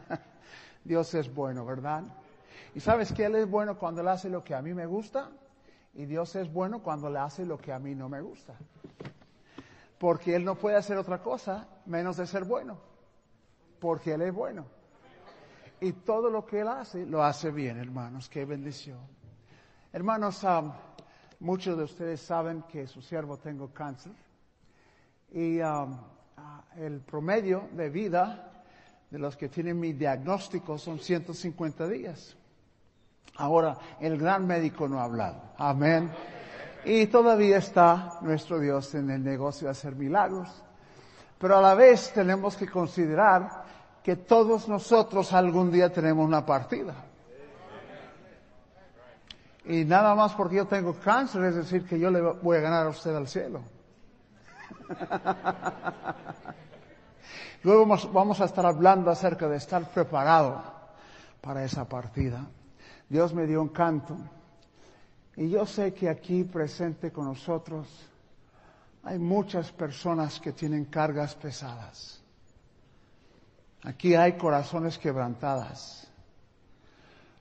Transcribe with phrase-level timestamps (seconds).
[0.84, 2.04] Dios es bueno, ¿verdad?
[2.74, 5.30] Y sabes que Él es bueno cuando Él hace lo que a mí me gusta
[5.94, 8.54] y Dios es bueno cuando le hace lo que a mí no me gusta.
[9.98, 12.78] Porque Él no puede hacer otra cosa menos de ser bueno.
[13.78, 14.64] Porque Él es bueno.
[15.80, 18.28] Y todo lo que Él hace, lo hace bien, hermanos.
[18.28, 19.00] Qué bendición.
[19.92, 20.72] Hermanos, um,
[21.40, 24.12] muchos de ustedes saben que su siervo tengo cáncer.
[25.30, 25.86] Y ah,
[26.76, 28.51] el promedio de vida
[29.12, 32.34] de los que tienen mi diagnóstico son 150 días.
[33.36, 35.52] Ahora, el gran médico no ha hablado.
[35.58, 36.10] Amén.
[36.86, 40.48] Y todavía está nuestro Dios en el negocio de hacer milagros.
[41.38, 43.64] Pero a la vez tenemos que considerar
[44.02, 46.94] que todos nosotros algún día tenemos una partida.
[49.66, 52.86] Y nada más porque yo tengo cáncer es decir que yo le voy a ganar
[52.86, 53.60] a usted al cielo.
[57.62, 60.62] Luego vamos a estar hablando acerca de estar preparado
[61.40, 62.46] para esa partida.
[63.08, 64.16] Dios me dio un canto.
[65.36, 67.88] Y yo sé que aquí presente con nosotros
[69.02, 72.22] hay muchas personas que tienen cargas pesadas.
[73.82, 76.08] Aquí hay corazones quebrantadas.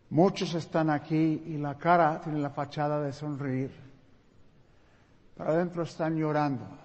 [0.10, 3.72] Muchos están aquí y la cara tiene la fachada de sonreír.
[5.38, 6.81] Pero adentro están llorando.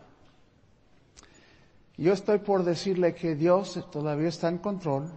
[1.99, 5.11] Yo estoy por decirle que Dios todavía está en control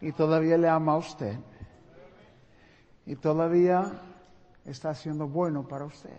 [0.00, 1.36] y todavía le ama a usted
[3.06, 3.92] y todavía
[4.64, 6.10] está siendo bueno para usted.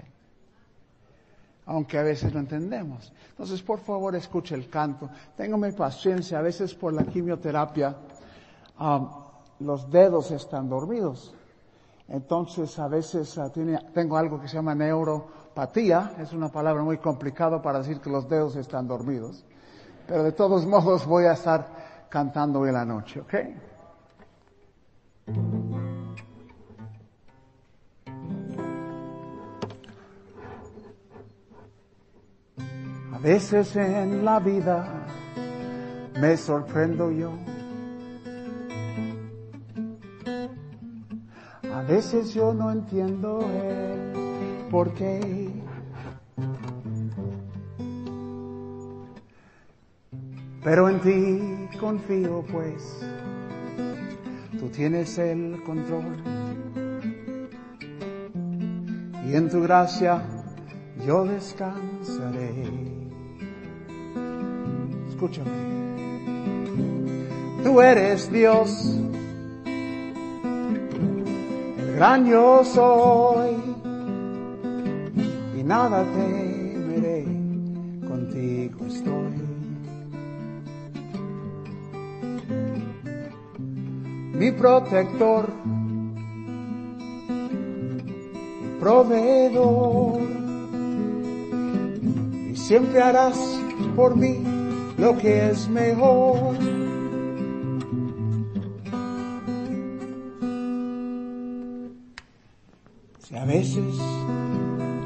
[1.65, 3.13] Aunque a veces no entendemos.
[3.29, 5.09] Entonces, por favor, escuche el canto.
[5.37, 6.39] Téngame paciencia.
[6.39, 7.95] A veces por la quimioterapia,
[9.59, 11.33] los dedos están dormidos.
[12.07, 13.49] Entonces, a veces uh,
[13.93, 14.75] tengo algo que se llama
[15.51, 16.13] neuropatía.
[16.19, 19.43] Es una palabra muy complicada para decir que los dedos están dormidos.
[20.07, 23.33] Pero de todos modos voy a estar cantando hoy la noche, ¿ok?
[33.13, 35.05] A veces en la vida
[36.19, 37.31] me sorprendo yo.
[41.71, 44.11] A veces yo no entiendo el
[44.71, 45.40] por qué.
[50.63, 53.05] Pero en ti confío pues,
[54.59, 56.23] tú tienes el control.
[59.27, 60.21] Y en tu gracia
[61.05, 63.01] yo descansaré
[65.21, 65.51] escúchame.
[67.63, 68.97] Tú eres Dios,
[71.77, 73.55] el gran yo soy,
[75.59, 76.50] y nada temeré,
[84.61, 85.49] protector,
[88.79, 90.21] proveedor,
[92.47, 93.39] y siempre harás
[93.95, 94.43] por mí
[94.99, 96.55] lo que es mejor.
[103.17, 103.95] Si a veces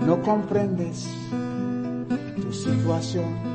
[0.05, 1.07] no comprendes
[2.41, 3.54] tu situación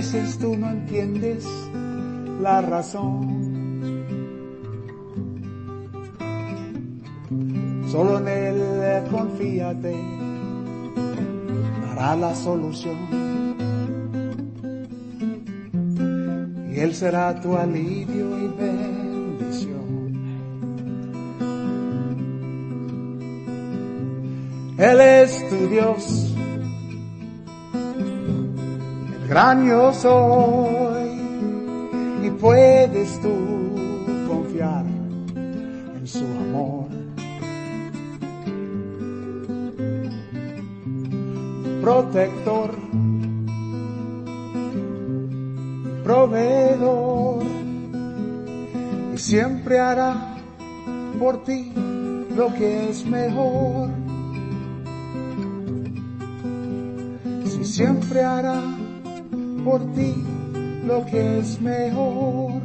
[0.00, 1.46] veces tú no entiendes
[2.40, 3.20] la razón.
[7.86, 9.94] Solo en Él confíate
[11.96, 12.96] la solución.
[16.72, 19.86] Y Él será tu alivio y bendición.
[24.78, 26.19] Él es tu Dios,
[29.66, 31.18] yo soy,
[32.22, 33.34] y puedes tú
[34.28, 36.90] confiar en su amor.
[41.80, 42.70] protector,
[46.04, 47.42] proveedor,
[49.14, 50.36] y siempre hará
[51.18, 51.72] por ti
[52.36, 53.88] lo que es mejor.
[57.46, 58.60] Si siempre hará
[59.64, 60.24] por ti
[60.84, 62.62] lo que es mejor.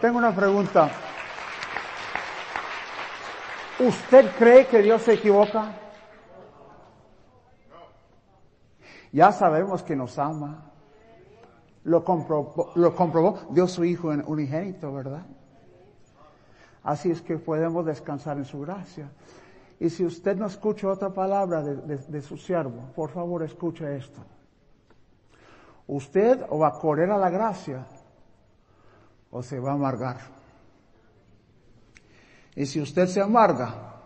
[0.00, 0.90] Tengo una pregunta.
[3.78, 5.72] ¿Usted cree que Dios se equivoca?
[9.12, 10.70] Ya sabemos que nos ama.
[11.84, 15.22] Lo comprobó, lo comprobó, su Hijo en unigénito, ¿verdad?
[16.82, 19.10] Así es que podemos descansar en su gracia.
[19.80, 24.20] Y si usted no escucha otra palabra de, su siervo, por favor escuche esto.
[25.86, 27.86] Usted o va a correr a la gracia
[29.30, 30.18] o se va a amargar.
[32.54, 34.00] Y si usted se amarga,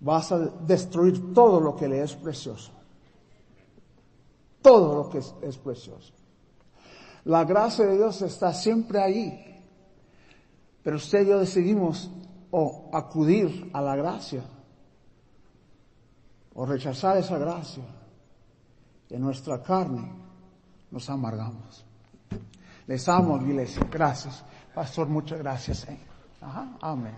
[0.00, 2.72] vas a destruir todo lo que le es precioso.
[4.62, 6.14] Todo lo que es, es precioso.
[7.24, 9.62] La gracia de Dios está siempre ahí.
[10.82, 12.10] Pero usted y yo decidimos
[12.56, 14.44] o acudir a la gracia
[16.54, 17.82] o rechazar esa gracia.
[19.10, 20.08] En nuestra carne
[20.92, 21.84] nos amargamos.
[22.86, 23.82] Les amo, iglesia.
[23.90, 24.44] Gracias.
[24.72, 25.84] Pastor, muchas gracias.
[26.80, 27.16] Amén.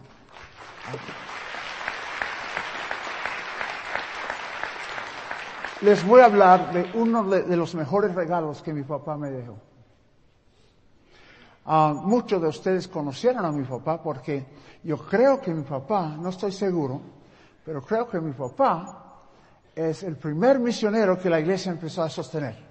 [5.82, 9.58] Les voy a hablar de uno de los mejores regalos que mi papá me dejó.
[11.66, 14.46] Muchos de ustedes conocieron a mi papá porque
[14.84, 17.00] yo creo que mi papá, no estoy seguro,
[17.64, 19.24] pero creo que mi papá
[19.74, 22.64] es el primer misionero que la iglesia empezó a sostener.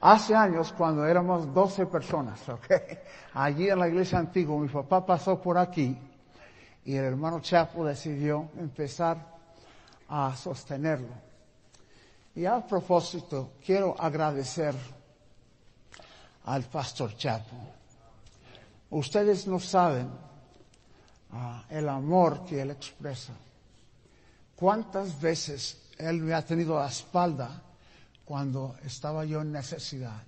[0.00, 2.66] Hace años, cuando éramos 12 personas, ¿ok?
[3.34, 5.96] Allí en la iglesia antigua, mi papá pasó por aquí
[6.86, 9.18] y el hermano Chapo decidió empezar
[10.08, 11.28] a sostenerlo.
[12.34, 14.74] Y a propósito, quiero agradecer
[16.44, 17.77] al pastor Chapo
[18.90, 20.08] Ustedes no saben
[21.32, 23.34] ah, el amor que Él expresa.
[24.56, 27.62] ¿Cuántas veces Él me ha tenido la espalda
[28.24, 30.22] cuando estaba yo en necesidad?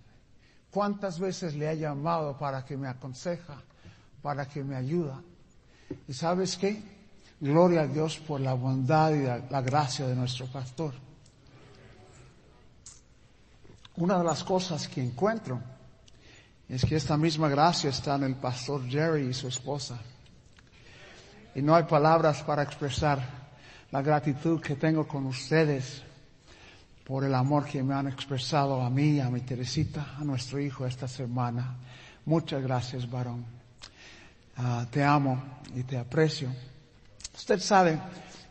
[0.71, 3.61] ¿Cuántas veces le ha llamado para que me aconseja,
[4.23, 5.21] para que me ayuda?
[6.07, 6.83] ¿Y sabes qué?
[7.41, 10.93] Gloria a Dios por la bondad y la gracia de nuestro pastor.
[13.97, 15.61] Una de las cosas que encuentro
[16.71, 19.99] es que esta misma gracia está en el pastor Jerry y su esposa.
[21.53, 23.21] Y no hay palabras para expresar
[23.91, 26.03] la gratitud que tengo con ustedes
[27.05, 30.87] por el amor que me han expresado a mí, a mi Teresita, a nuestro hijo
[30.87, 31.75] esta semana.
[32.25, 33.45] Muchas gracias, varón.
[34.57, 35.43] Ah, te amo
[35.75, 36.51] y te aprecio.
[37.35, 37.99] Usted sabe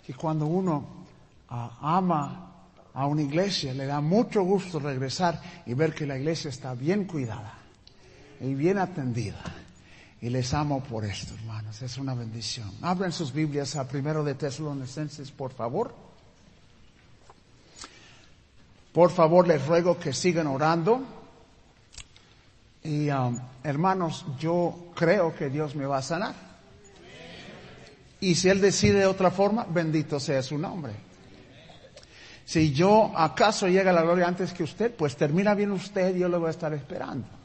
[0.06, 1.06] que cuando uno
[1.48, 2.52] ah, ama
[2.94, 7.06] a una iglesia, le da mucho gusto regresar y ver que la iglesia está bien
[7.06, 7.59] cuidada
[8.40, 9.42] y bien atendida.
[10.22, 11.82] Y les amo por esto, hermanos.
[11.82, 12.72] Es una bendición.
[12.82, 15.94] Abren sus Biblias a primero de Tesalonicenses, por favor.
[18.92, 21.02] Por favor, les ruego que sigan orando.
[22.84, 26.36] Y um, hermanos, yo creo que Dios me va a sanar.
[28.20, 30.94] Y si Él decide de otra forma, bendito sea su nombre.
[32.44, 36.28] Si yo acaso llega a la gloria antes que usted, pues termina bien usted yo
[36.28, 37.39] lo voy a estar esperando.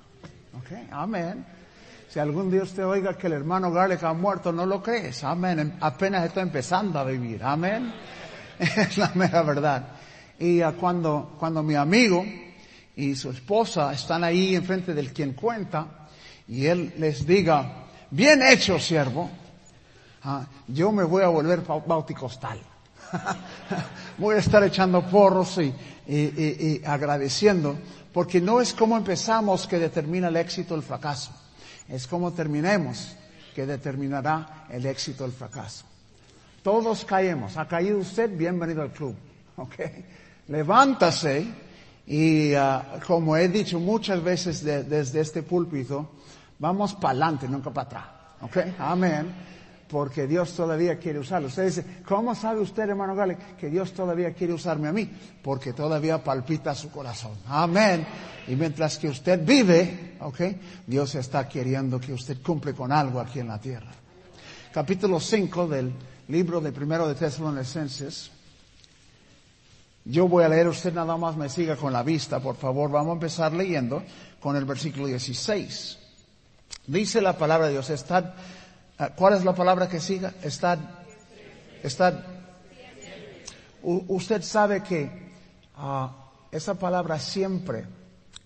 [0.61, 1.45] Okay, amén.
[2.09, 5.25] Si algún día usted oiga que el hermano Garlic ha muerto, no lo crees.
[5.25, 5.59] Amén.
[5.59, 7.43] Em, apenas está empezando a vivir.
[7.43, 7.93] Amén.
[8.59, 9.89] Es la mera verdad.
[10.39, 12.25] Y cuando, cuando mi amigo
[12.95, 16.07] y su esposa están ahí enfrente del quien cuenta
[16.47, 19.29] y él les diga, bien hecho siervo,
[20.25, 22.61] uh, yo me voy a volver bauticostal.
[24.19, 25.75] voy a estar echando porros y,
[26.07, 27.77] y, agradeciendo
[28.13, 31.33] porque no es cómo empezamos que determina el éxito o el fracaso.
[31.89, 33.17] Es cómo terminemos
[33.55, 35.85] que determinará el éxito o el fracaso.
[36.63, 37.57] Todos caemos.
[37.57, 38.31] ¿Ha caído usted?
[38.37, 39.17] Bienvenido al club.
[39.57, 39.75] ¿Ok?
[40.49, 41.47] Levántase
[42.07, 46.11] y, uh, como he dicho muchas veces desde este púlpito,
[46.59, 48.05] vamos para adelante, nunca para atrás.
[48.43, 48.59] ¿Ok?
[48.79, 49.54] Amén
[49.95, 51.47] porque Dios todavía quiere usarlo.
[51.47, 55.09] Usted dice, ¿cómo sabe usted, hermano Gale, que Dios todavía quiere usarme a mí?
[55.41, 57.35] Porque todavía palpita su corazón.
[57.47, 58.05] Amén.
[58.49, 60.41] Y mientras que usted vive, ¿ok?
[60.85, 63.93] Dios está queriendo que usted cumple con algo aquí en la tierra.
[64.73, 65.93] Capítulo 5 del
[66.27, 68.33] libro de primero de Tesalonicenses.
[70.07, 72.91] Yo voy a leer, usted nada más me siga con la vista, por favor.
[72.91, 74.03] Vamos a empezar leyendo
[74.41, 75.99] con el versículo 16.
[76.89, 78.35] Dice la palabra de Dios, estad
[79.17, 80.35] ¿Cuál es la palabra que siga?
[80.43, 80.79] Estad,
[81.83, 82.25] estad.
[83.83, 85.33] usted sabe que
[85.77, 87.87] ah, esa palabra siempre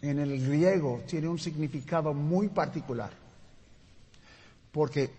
[0.00, 3.11] en el griego tiene un significado muy particular.
[4.73, 5.11] Porque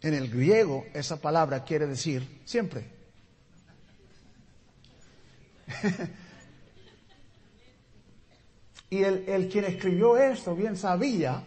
[0.00, 2.96] en el griego esa palabra quiere decir siempre.
[8.90, 11.42] y el, el quien escribió esto bien sabía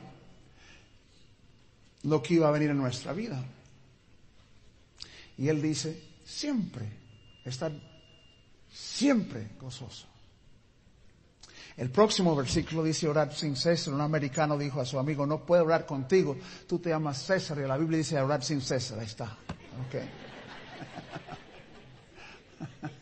[2.03, 3.43] lo que iba a venir en nuestra vida.
[5.37, 6.87] Y él dice, siempre,
[7.45, 7.71] estar
[8.71, 10.07] siempre gozoso.
[11.77, 13.93] El próximo versículo dice orar sin cesar.
[13.93, 17.67] Un americano dijo a su amigo, no puedo orar contigo, tú te llamas César y
[17.67, 18.99] la Biblia dice orar sin cesar.
[18.99, 19.37] Ahí está.
[19.87, 20.09] Okay.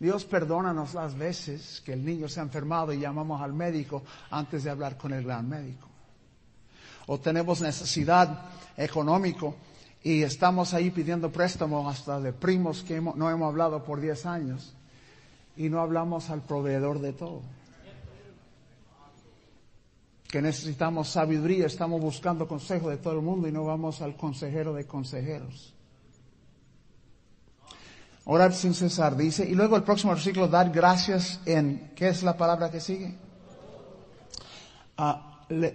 [0.00, 4.64] Dios perdónanos las veces que el niño se ha enfermado y llamamos al médico antes
[4.64, 5.89] de hablar con el gran médico.
[7.10, 9.56] O tenemos necesidad económico
[10.00, 14.76] y estamos ahí pidiendo préstamo hasta de primos que no hemos hablado por 10 años
[15.56, 17.42] y no hablamos al proveedor de todo.
[20.28, 24.72] Que necesitamos sabiduría, estamos buscando consejo de todo el mundo y no vamos al consejero
[24.72, 25.74] de consejeros.
[28.26, 29.44] Orar sin cesar, dice.
[29.44, 33.18] Y luego el próximo versículo, dar gracias en, ¿qué es la palabra que sigue?
[34.96, 35.29] Ah,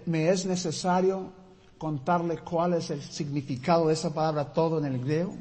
[0.05, 1.31] me es necesario
[1.77, 5.35] contarle cuál es el significado de esa palabra todo en el griego.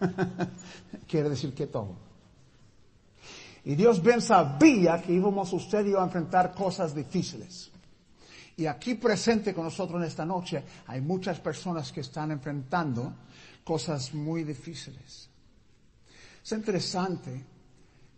[1.08, 1.96] Quiere decir que todo.
[3.64, 7.70] Y Dios bien sabía que íbamos usted y yo a enfrentar cosas difíciles.
[8.56, 13.14] Y aquí presente con nosotros en esta noche hay muchas personas que están enfrentando
[13.64, 15.28] cosas muy difíciles.
[16.44, 17.44] Es interesante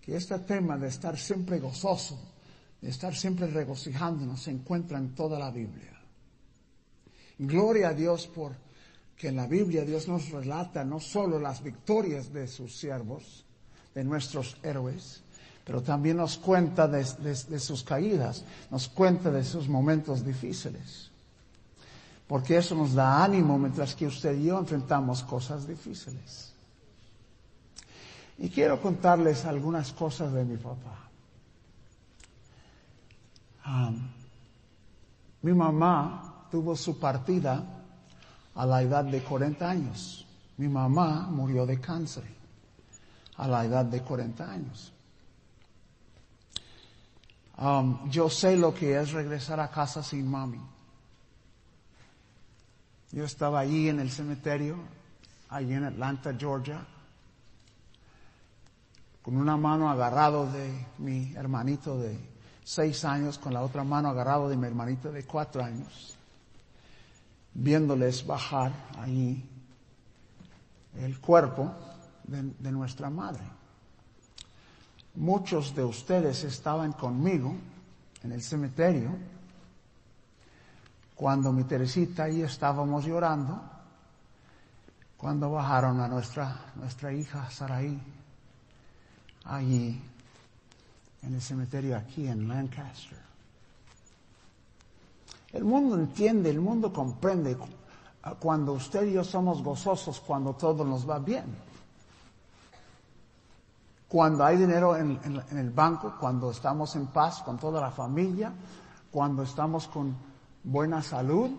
[0.01, 2.19] que este tema de estar siempre gozoso,
[2.81, 5.93] de estar siempre regocijándonos, se encuentra en toda la Biblia.
[7.39, 8.53] Gloria a Dios por
[9.17, 13.45] que en la Biblia Dios nos relata no solo las victorias de sus siervos,
[13.95, 15.23] de nuestros héroes,
[15.65, 21.11] pero también nos cuenta de, de, sus caídas, nos cuenta de sus momentos difíciles.
[22.29, 26.53] Porque eso nos da ánimo mientras que usted y yo enfrentamos cosas difíciles.
[28.39, 31.06] Y quiero contarles algunas cosas de mi papá.
[35.43, 37.65] Mi mamá tuvo su partida
[38.55, 40.27] a la edad de 40 años.
[40.57, 42.25] Mi mamá murió de cáncer
[43.37, 44.93] a la edad de 40 años.
[48.11, 50.61] yo sé lo que es regresar a casa sin mami.
[53.13, 54.77] Yo estaba allí en el cementerio,
[55.49, 56.87] allí en Atlanta, Georgia,
[59.23, 62.36] con una mano agarrado de mi hermanito de
[62.67, 66.17] seis años, con la otra mano agarrado de mi hermanito de cuatro años,
[67.55, 69.49] viéndoles bajar ahí
[70.97, 71.73] el cuerpo
[72.25, 73.45] de, de nuestra madre.
[75.15, 77.55] Muchos de ustedes estaban conmigo
[78.25, 79.17] en el cementerio
[81.15, 83.63] cuando mi Teresita y estábamos llorando,
[85.17, 87.97] cuando bajaron a nuestra, nuestra hija Saraí
[89.45, 90.03] allí
[91.27, 93.19] en el cementerio aquí en Lancaster.
[95.53, 97.57] El mundo entiende, el mundo comprende
[98.39, 101.45] cuando usted y yo somos gozosos, cuando todo nos va bien.
[104.09, 108.53] Cuando hay dinero en, en, el banco, cuando estamos en paz con toda la familia,
[109.11, 110.17] cuando estamos con
[110.63, 111.51] buena salud,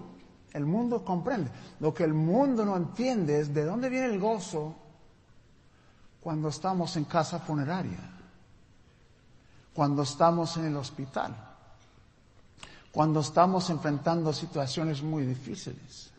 [0.54, 1.52] el mundo comprende.
[1.80, 4.76] Lo que el mundo no entiende es de dónde viene el gozo
[6.22, 8.17] cuando estamos en casa funeraria,
[9.78, 11.36] cuando estamos en el hospital,
[12.92, 16.10] cuando estamos enfrentando situaciones muy difíciles.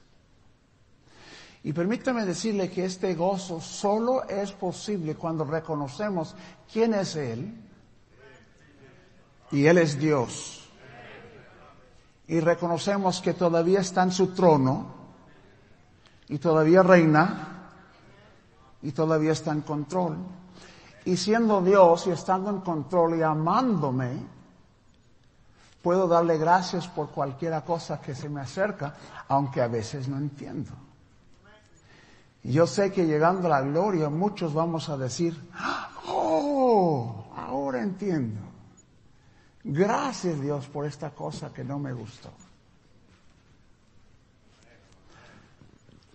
[1.65, 6.37] Y permítame decirle que este gozo solo es posible cuando reconocemos
[6.73, 7.53] quién es Él
[9.51, 10.69] y Él es Dios.
[12.29, 14.87] Y reconocemos que todavía está en su trono
[16.29, 17.73] y todavía reina
[18.83, 20.17] y todavía está en control.
[21.09, 24.27] Y siendo Dios y estando en control y amándome,
[25.81, 28.95] puedo darle gracias por cualquier cosa que se me acerca,
[29.27, 30.71] aunque a veces no entiendo.
[32.45, 35.35] Y yo sé que llegando a la gloria muchos vamos a decir,
[36.09, 38.43] oh, ahora entiendo.
[39.65, 42.29] Gracias Dios por esta cosa que no me gustó.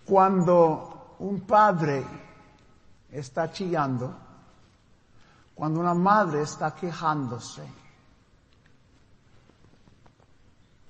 [0.04, 2.04] Cuando un padre
[3.10, 4.23] está chillando,
[5.54, 7.62] cuando una madre está quejándose,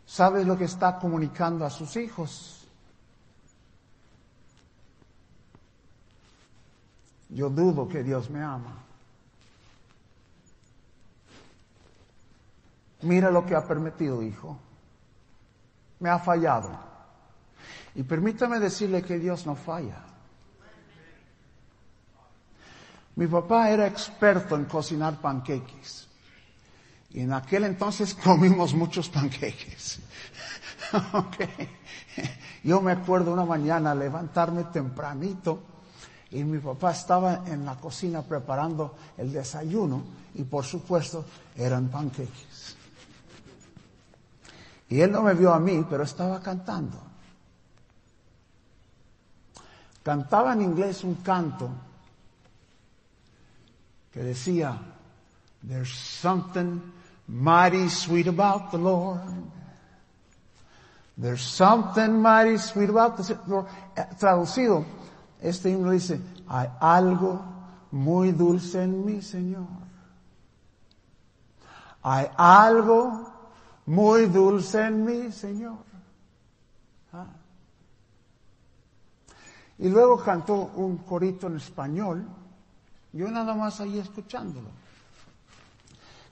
[0.06, 2.66] ¿sabe lo que está comunicando a sus hijos?
[7.28, 8.84] Yo dudo que Dios me ama.
[13.02, 14.56] Mira lo que ha permitido, hijo.
[16.00, 16.70] Me ha fallado.
[17.94, 20.13] Y permítame decirle que Dios no falla.
[23.16, 26.08] Mi papá era experto en cocinar panqueques.
[27.10, 30.00] Y en aquel entonces comimos muchos panqueques.
[31.12, 31.68] okay.
[32.64, 35.62] Yo me acuerdo una mañana levantarme tempranito
[36.30, 40.02] y mi papá estaba en la cocina preparando el desayuno
[40.34, 41.24] y por supuesto
[41.56, 42.76] eran panqueques.
[44.88, 47.04] Y él no me vio a mí, pero estaba cantando.
[50.02, 51.70] cantaba en inglés un canto
[54.14, 54.78] que decía,
[55.64, 56.80] There's something
[57.26, 59.20] mighty sweet about the Lord.
[61.18, 63.66] There's something mighty sweet about the Lord.
[63.96, 64.84] Eh, traducido,
[65.42, 67.42] este himno dice, hay algo
[67.90, 69.66] muy dulce en mi Señor.
[72.02, 73.32] Hay algo
[73.86, 75.78] muy dulce en mi Señor.
[77.12, 77.26] Ah.
[79.78, 82.26] Y luego cantó un corito en español,
[83.14, 84.68] yo nada más ahí escuchándolo.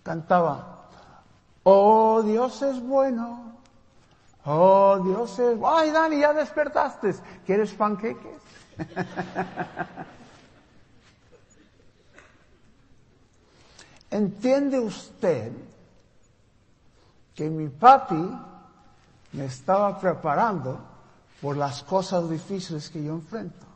[0.03, 0.89] Cantaba,
[1.63, 3.53] oh Dios es bueno,
[4.45, 5.57] oh Dios es.
[5.65, 7.15] Ay Dani, ya despertaste,
[7.47, 8.43] ¿quieres panqueques?
[14.11, 15.53] ¿Entiende usted
[17.35, 18.29] que mi papi
[19.33, 20.81] me estaba preparando
[21.41, 23.72] por las cosas difíciles que yo enfrento?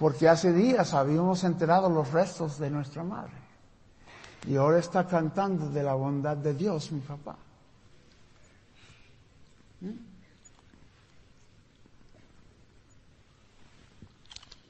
[0.00, 3.34] Porque hace días habíamos enterado los restos de nuestra madre.
[4.48, 7.36] Y ahora está cantando de la bondad de Dios, mi papá.
[9.82, 9.90] ¿Mm?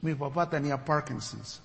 [0.01, 1.61] Mi papá tenía Parkinson's.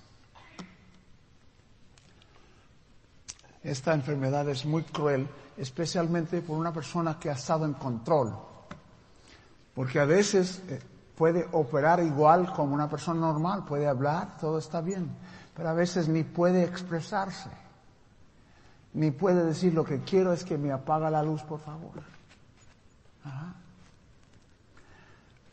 [3.61, 8.33] Esta enfermedad es muy cruel, especialmente por una persona que ha estado en control.
[9.75, 10.79] Porque a veces eh,
[11.17, 15.09] puede operar igual como una persona normal, puede hablar, todo está bien,
[15.55, 17.49] pero a veces ni puede expresarse,
[18.93, 21.91] ni puede decir lo que quiero es que me apaga la luz, por favor.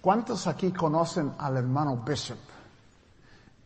[0.02, 2.38] ¿Cuántos aquí conocen al hermano Bishop?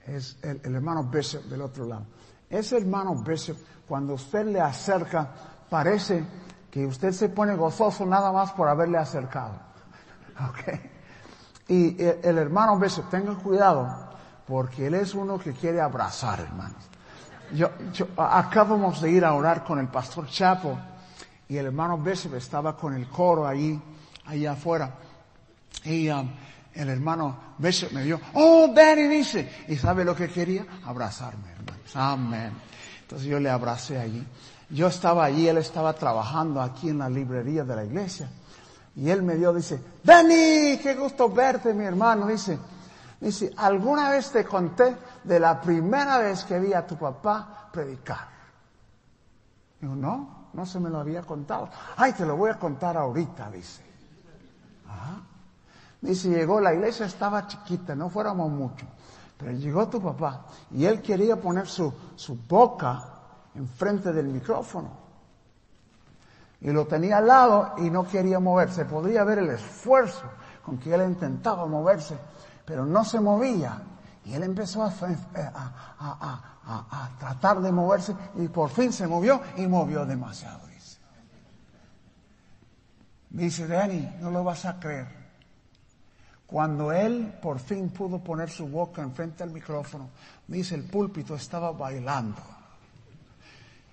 [0.06, 2.06] Es el, hermano Bishop del otro lado.
[2.48, 5.28] Ese hermano Bishop cuando usted le acerca,
[5.68, 6.24] parece
[6.70, 9.66] que usted se pone gozoso nada más por haberle acercado.
[10.50, 10.97] Okay.
[11.68, 13.86] Y el, hermano Bishop, tenga cuidado,
[14.46, 16.82] porque él es uno que quiere abrazar, hermanos.
[17.52, 17.68] Yo,
[18.16, 20.78] acabamos de ir a orar con el pastor Chapo
[21.46, 23.80] y el hermano Bishop estaba con el coro ahí,
[24.26, 24.94] ahí afuera.
[25.84, 26.30] Y um,
[26.74, 30.66] el hermano Bishop me vio, oh, Danny dice, y sabe lo que quería?
[30.84, 31.94] Abrazarme, hermanos.
[31.94, 32.52] Amén.
[33.02, 34.26] Entonces yo le abracé allí.
[34.70, 38.30] Yo estaba allí, él estaba trabajando aquí en la librería de la iglesia.
[38.98, 42.26] Y él me dio, dice, Dani, qué gusto verte, mi hermano.
[42.26, 42.58] Dice,
[43.20, 48.26] dice, ¿alguna vez te conté de la primera vez que vi a tu papá predicar?
[49.80, 51.68] Digo, no, no se me lo había contado.
[51.96, 53.82] Ay, te lo voy a contar ahorita, dice.
[54.88, 55.20] Ajá.
[56.00, 58.84] Dice, llegó, la iglesia estaba chiquita, no fuéramos mucho.
[59.36, 63.04] Pero llegó tu papá y él quería poner su, su boca
[63.54, 65.07] enfrente del micrófono.
[66.60, 68.84] Y lo tenía al lado y no quería moverse.
[68.84, 70.24] Podría ver el esfuerzo
[70.62, 72.18] con que él intentaba moverse,
[72.64, 73.80] pero no se movía.
[74.24, 74.92] Y él empezó a,
[75.98, 80.66] a, tratar de moverse y por fin se movió y movió demasiado.
[80.66, 80.98] Dice,
[83.30, 85.18] dice Danny, no lo vas a creer.
[86.46, 90.10] Cuando él por fin pudo poner su boca enfrente al micrófono,
[90.46, 92.42] dice el púlpito estaba bailando.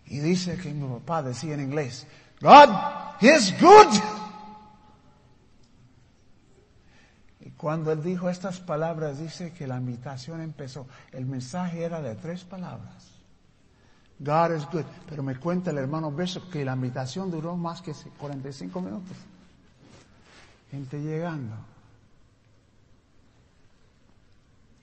[0.07, 2.07] Y dice que mi papá decía en inglés,
[2.41, 2.69] God
[3.21, 3.93] is good.
[7.39, 10.87] Y cuando él dijo estas palabras, dice que la invitación empezó.
[11.11, 13.15] El mensaje era de tres palabras.
[14.19, 14.85] God is good.
[15.07, 19.17] Pero me cuenta el hermano Bishop que la invitación duró más que 45 minutos.
[20.71, 21.55] Gente llegando.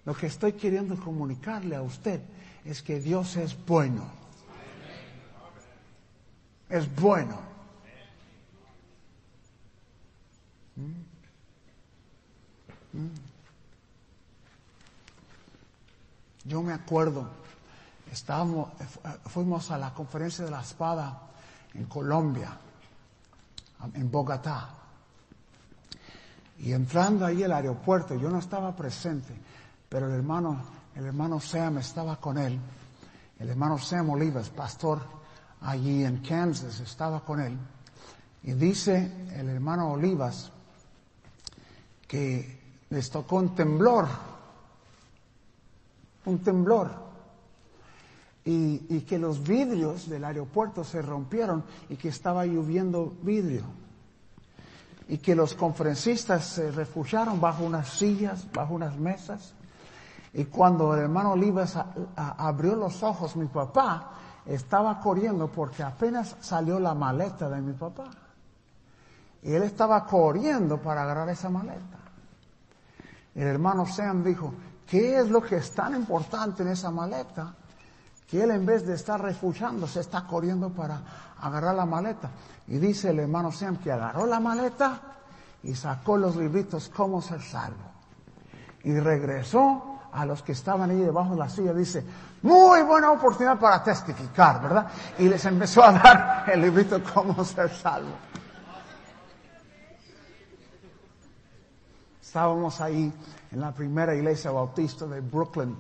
[0.05, 2.21] Lo que estoy queriendo comunicarle a usted
[2.65, 4.22] es que Dios es bueno.
[6.73, 7.37] Es bueno.
[16.45, 17.29] Yo me acuerdo,
[18.11, 18.71] estábamos,
[19.27, 21.21] fuimos a la conferencia de la espada
[21.75, 22.57] en Colombia,
[23.93, 24.71] en Bogotá.
[26.61, 29.35] Y entrando ahí al aeropuerto, yo no estaba presente,
[29.91, 32.59] pero el hermano, el hermano Sam estaba con él.
[33.39, 35.22] El hermano Sam Olivas, pastor
[35.65, 37.57] allí en Kansas, estaba con él.
[38.43, 40.51] Y dice el hermano Olivas
[42.09, 44.07] que les tocó un temblor,
[46.27, 46.91] un temblor,
[48.45, 53.63] y, y, que los vidrios del aeropuerto se rompieron y que estaba lloviendo vidrio,
[55.09, 59.55] y que los conferencistas se refugiaron bajo unas sillas, bajo unas mesas,
[60.35, 61.79] y cuando el hermano Olivas
[62.17, 68.05] abrió los ojos, mi papá estaba corriendo porque apenas salió la maleta de mi papá.
[69.43, 71.99] Y él estaba corriendo para agarrar esa maleta.
[73.35, 74.55] el hermano Sam dijo,
[74.87, 77.55] ¿qué es lo que es tan importante en esa maleta?
[78.29, 81.01] Que él en vez de estar refugiándose está corriendo para
[81.41, 82.31] agarrar la maleta.
[82.69, 85.01] Y dice el hermano Sam que agarró la maleta
[85.63, 87.91] y sacó los libritos Cómo ser salvo.
[88.85, 92.05] Y regresó a los que estaban ahí debajo de la silla, dice,
[92.43, 94.87] muy buena oportunidad para testificar, ¿verdad?
[95.19, 98.11] Y les empezó a dar el librito Cómo ser salvo.
[102.21, 103.13] Estábamos ahí
[103.51, 105.77] en la primera iglesia bautista de Brooklyn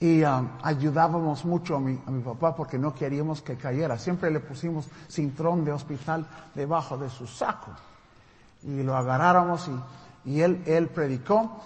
[0.00, 3.98] y um, ayudábamos mucho a mi, a mi papá porque no queríamos que cayera.
[3.98, 7.70] Siempre le pusimos cintrón de hospital debajo de su saco
[8.64, 9.68] y lo agarráramos
[10.24, 11.60] y, y él, él predicó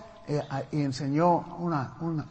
[0.73, 2.27] y enseñó una, una,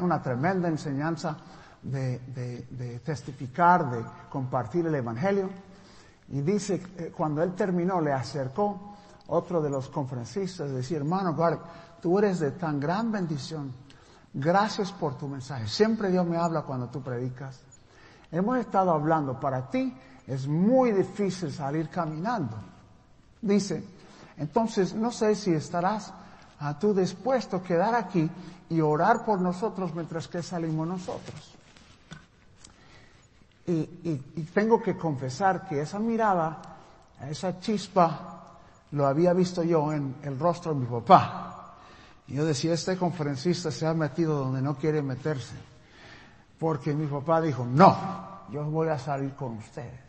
[0.00, 1.36] una tremenda enseñanza
[1.82, 5.50] de, de, de, testificar, de compartir el Evangelio.
[6.28, 8.94] Y dice, eh, cuando él terminó, le acercó
[9.26, 11.60] otro de los conferencistas, decía, hermano Garlic,
[12.00, 13.72] tú eres de tan gran bendición.
[14.34, 15.66] Gracias por tu mensaje.
[15.68, 17.60] Siempre Dios me habla cuando tú predicas.
[18.30, 19.94] Hemos estado hablando, para ti
[20.26, 22.56] es muy difícil salir caminando.
[23.42, 23.84] Dice,
[24.36, 26.14] entonces no sé si estarás
[26.62, 28.30] a tú dispuesto quedar aquí
[28.70, 31.54] y orar por nosotros mientras que salimos nosotros.
[33.66, 36.62] Y, y, y tengo que confesar que esa mirada,
[37.28, 38.32] esa chispa
[38.92, 41.74] lo había visto yo en el rostro de mi papá.
[42.28, 45.54] Y yo decía, este conferencista se ha metido donde no quiere meterse.
[46.58, 47.96] Porque mi papá dijo, no,
[48.50, 50.00] yo voy a salir con ustedes.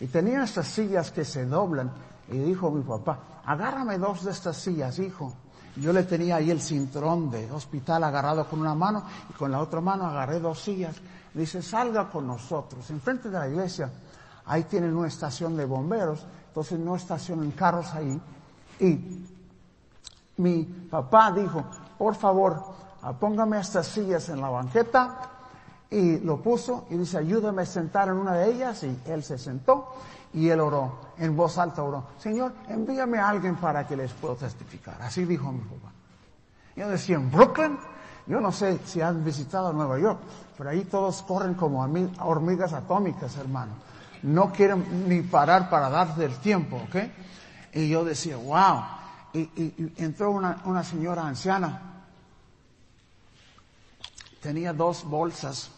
[0.00, 1.92] Y tenía estas sillas que se doblan.
[2.30, 5.32] Y dijo mi papá, agárrame dos de estas sillas, hijo.
[5.76, 9.60] Yo le tenía ahí el cinturón de hospital agarrado con una mano y con la
[9.60, 10.96] otra mano agarré dos sillas.
[11.32, 12.88] Dice, salga con nosotros.
[12.90, 13.90] Enfrente de la iglesia,
[14.46, 18.20] ahí tienen una estación de bomberos entonces no estacionen carros ahí.
[18.80, 19.24] Y
[20.36, 21.64] mi papá dijo,
[21.96, 22.60] por favor,
[23.20, 25.30] póngame estas sillas en la banqueta.
[25.90, 28.82] Y lo puso y dice, ayúdame a sentar en una de ellas.
[28.82, 29.92] Y él se sentó
[30.32, 34.36] y él oró, en voz alta oró, Señor, envíame a alguien para que les pueda
[34.36, 35.00] testificar.
[35.02, 35.92] Así dijo mi papá.
[36.76, 37.78] Yo decía, en Brooklyn,
[38.26, 40.20] yo no sé si han visitado Nueva York,
[40.56, 41.82] pero ahí todos corren como
[42.20, 43.90] hormigas atómicas, hermano
[44.22, 46.96] no quieren ni parar para darse el tiempo, ¿ok?
[47.72, 48.82] Y yo decía, wow.
[49.32, 51.80] Y, entró una, una, señora anciana,
[54.42, 55.70] tenía dos bolsas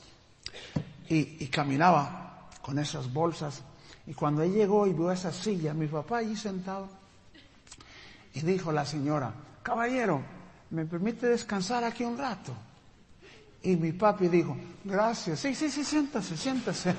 [1.08, 3.62] y, y, caminaba con esas bolsas.
[4.06, 6.88] Y cuando él llegó y vio esa silla, mi papá allí sentado,
[8.34, 10.20] y dijo la señora, caballero,
[10.70, 12.52] ¿me permite descansar aquí un rato?
[13.62, 16.94] Y mi papi dijo, gracias, sí, sí, sí, siéntase, siéntase.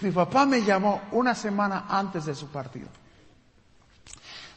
[0.00, 2.88] mi papá me llamó una semana antes de su partido.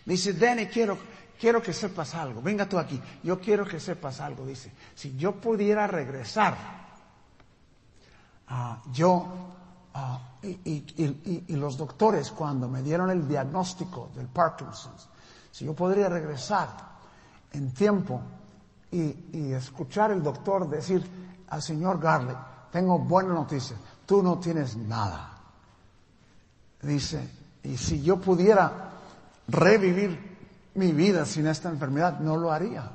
[0.05, 0.97] Dice, Danny, quiero,
[1.39, 2.41] quiero que sepas algo.
[2.41, 2.99] Venga tú aquí.
[3.21, 4.45] Yo quiero que sepas algo.
[4.45, 6.57] Dice, si yo pudiera regresar,
[8.51, 9.25] uh, yo,
[9.95, 15.07] uh, y, y, los doctores cuando me dieron el diagnóstico del Parkinson's,
[15.51, 16.69] si yo podría regresar
[17.53, 18.21] en tiempo
[18.91, 21.03] y, escuchar el doctor decir
[21.49, 22.35] al señor Garley,
[22.71, 25.37] tengo buena noticia, tú no tienes nada.
[26.81, 27.29] Dice,
[27.63, 28.91] y si yo pudiera
[29.47, 30.31] revivir
[30.75, 32.89] mi vida sin esta enfermedad, no lo haría.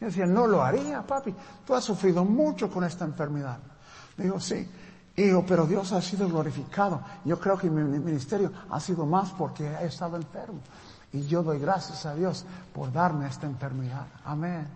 [0.00, 1.34] Yo decía, no lo haría, papi.
[1.66, 3.58] Tú has sufrido mucho con esta enfermedad.
[4.16, 4.68] Digo, sí.
[5.16, 7.02] Digo, pero Dios ha sido glorificado.
[7.24, 10.60] Yo creo que mi ministerio ha sido más porque he estado enfermo.
[11.12, 14.06] Y yo doy gracias a Dios por darme esta enfermedad.
[14.24, 14.68] Amén.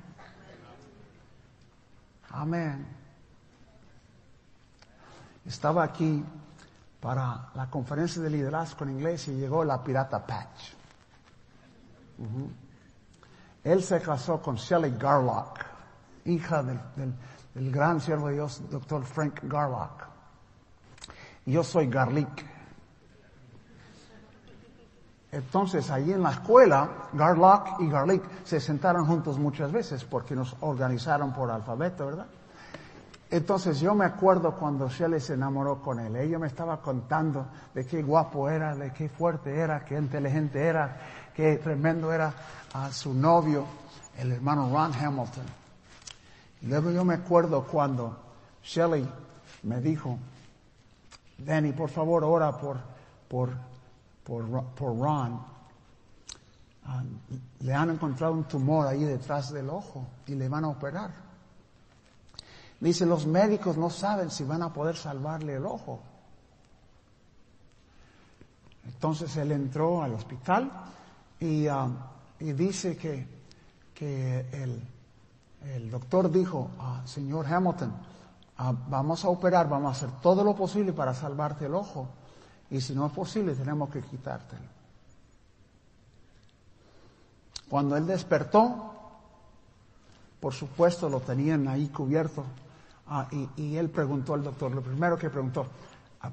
[2.30, 2.86] Amén.
[5.44, 6.24] Estaba aquí
[7.00, 10.72] para la conferencia de liderazgo en inglés y llegó la pirata Patch.
[13.64, 15.58] Él se casó con Shelley Garlock,
[16.24, 16.80] hija del,
[17.54, 20.04] del gran siervo de Dios, doctor Frank Garlock.
[21.46, 22.46] Yo soy Garlic.
[25.30, 30.54] Entonces, allí en la escuela, Garlock y Garlic se sentaron juntos muchas veces porque nos
[30.60, 32.26] organizaron por alfabeto, ¿verdad?
[33.32, 36.14] Entonces yo me acuerdo cuando Shelley se enamoró con él.
[36.16, 40.98] Ella me estaba contando de qué guapo era, de qué fuerte era, qué inteligente era,
[41.34, 42.34] qué tremendo era
[42.72, 43.66] a su novio,
[44.18, 45.46] el hermano Ron Hamilton.
[46.62, 48.18] Y luego yo me acuerdo cuando
[48.62, 49.08] Shelley
[49.64, 50.18] me dijo,
[51.38, 52.78] Danny, por favor, ora por,
[53.28, 53.50] por
[54.24, 55.40] por, por Ron,
[56.86, 57.02] ah,
[57.60, 61.10] le han encontrado un tumor ahí detrás del ojo y le van a operar.
[62.80, 66.00] Dice, los médicos no saben si van a poder salvarle el ojo.
[68.84, 70.70] entonces él entró al hospital
[71.42, 71.96] y, um,
[72.38, 73.26] y dice que,
[73.92, 74.80] que el,
[75.74, 77.92] el doctor dijo, ah, señor Hamilton,
[78.58, 82.08] ah, vamos a operar, vamos a hacer todo lo posible para salvarte el ojo.
[82.70, 84.62] Y si no es posible, tenemos que quitártelo.
[87.68, 88.94] Cuando él despertó,
[90.38, 92.44] por supuesto lo tenían ahí cubierto.
[93.08, 93.26] Ah,
[93.56, 95.66] y, él preguntó al doctor, lo primero que preguntó,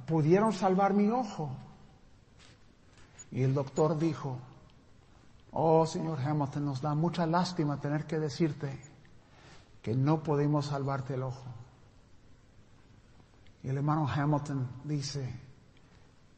[0.05, 1.49] ¿pudieron salvar mi ojo?
[3.31, 4.37] Y el doctor dijo,
[5.51, 8.79] oh señor Hamilton, nos da mucha lástima tener que decirte
[9.81, 11.45] que no podemos salvarte el ojo.
[13.63, 15.33] Y el hermano Hamilton dice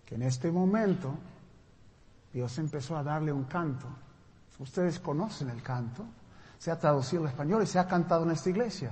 [0.06, 1.14] que en este momento
[2.34, 3.88] Dios empezó a darle un canto.
[4.60, 6.06] Ustedes conocen el canto.
[6.58, 8.92] Se ha traducido al español y se ha cantado en esta iglesia.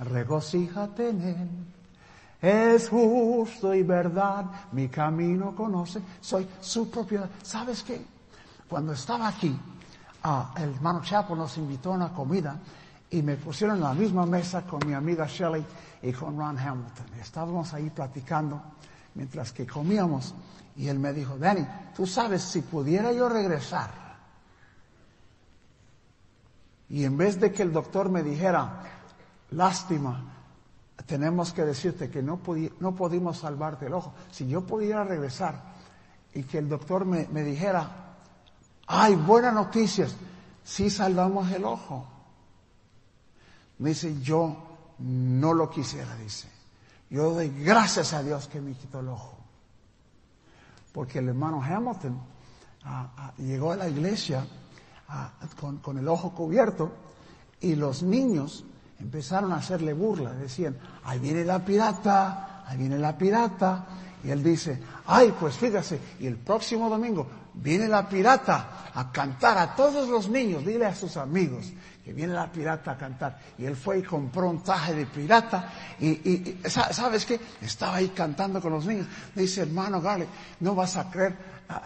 [0.00, 1.48] Regocíjate en él.
[2.40, 7.30] Es justo y verdad, mi camino conoce, soy su propiedad.
[7.42, 8.04] ¿Sabes qué?
[8.72, 9.54] Cuando estaba aquí,
[10.56, 12.58] el hermano Chapo nos invitó a una comida
[13.10, 15.62] y me pusieron en la misma mesa con mi amiga Shelley
[16.00, 17.06] y con Ron Hamilton.
[17.20, 18.62] Estábamos ahí platicando
[19.14, 20.34] mientras que comíamos
[20.74, 23.90] y él me dijo, Danny, tú sabes, si pudiera yo regresar
[26.88, 28.84] y en vez de que el doctor me dijera,
[29.50, 30.32] lástima,
[31.04, 32.40] tenemos que decirte que no,
[32.80, 35.60] no pudimos salvarte el ojo, si yo pudiera regresar
[36.32, 38.01] y que el doctor me dijera,
[38.86, 40.14] ay, buenas noticias,
[40.64, 42.06] sí salvamos el ojo.
[43.78, 44.56] Me dice, yo
[44.98, 46.48] no lo quisiera, dice.
[47.10, 49.36] Yo doy gracias a Dios que me quitó el ojo.
[50.92, 52.18] Porque el hermano Hamilton
[52.84, 54.46] ah, ah, llegó a la iglesia
[55.08, 55.32] ah,
[55.82, 56.92] con, el ojo cubierto
[57.60, 58.64] y los niños
[58.98, 60.32] empezaron a hacerle burla.
[60.32, 63.86] Decían, ahí viene la pirata, ahí viene la pirata.
[64.24, 69.58] Y él dice, ay, pues fíjese, y el próximo domingo viene la pirata a cantar
[69.58, 71.72] a todos los niños, dile a sus amigos
[72.04, 73.38] que viene la pirata a cantar.
[73.58, 77.40] Y él fue y compró un traje de pirata y, y, ¿sabes qué?
[77.60, 79.06] Estaba ahí cantando con los niños.
[79.34, 80.28] dice, hermano Garley,
[80.60, 81.36] no vas a creer,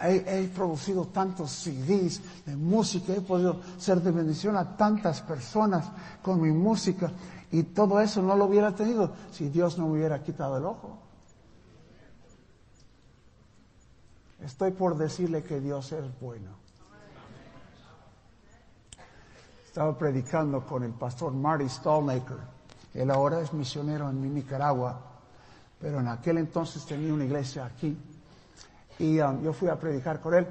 [0.01, 5.85] he, he, producido tantos CDs de música, he podido ser de bendición a tantas personas
[6.21, 7.11] con mi música
[7.51, 11.06] y todo eso no lo hubiera tenido si Dios no me hubiera quitado el ojo.
[14.47, 16.51] Estoy por decirle que Dios es bueno.
[19.65, 22.37] Estaba predicando con el pastor Marty Stallmaker.
[22.93, 25.01] Él ahora es misionero en Nicaragua,
[25.81, 27.99] pero en aquel entonces tenía una iglesia aquí.
[28.99, 30.47] Y um, yo fui a predicar con él.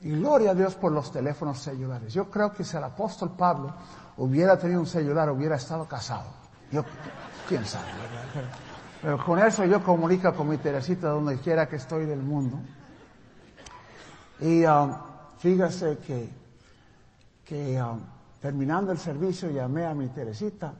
[0.00, 2.12] Y gloria a Dios por los teléfonos celulares.
[2.12, 3.72] Yo creo que si el apóstol Pablo
[4.16, 6.26] hubiera tenido un celular, hubiera estado casado.
[6.72, 6.84] Yo,
[7.48, 7.86] quién sabe,
[8.34, 8.48] Pero,
[9.00, 12.58] pero con eso yo comunico con mi Teresita donde quiera que estoy del mundo.
[14.40, 14.92] Y um,
[15.38, 16.28] fíjese que,
[17.44, 18.00] que um,
[18.40, 20.74] terminando el servicio llamé a mi Teresita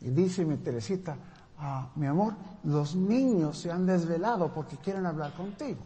[0.00, 1.16] y dice mi Teresita,
[1.58, 5.80] ah, mi amor, los niños se han desvelado porque quieren hablar contigo.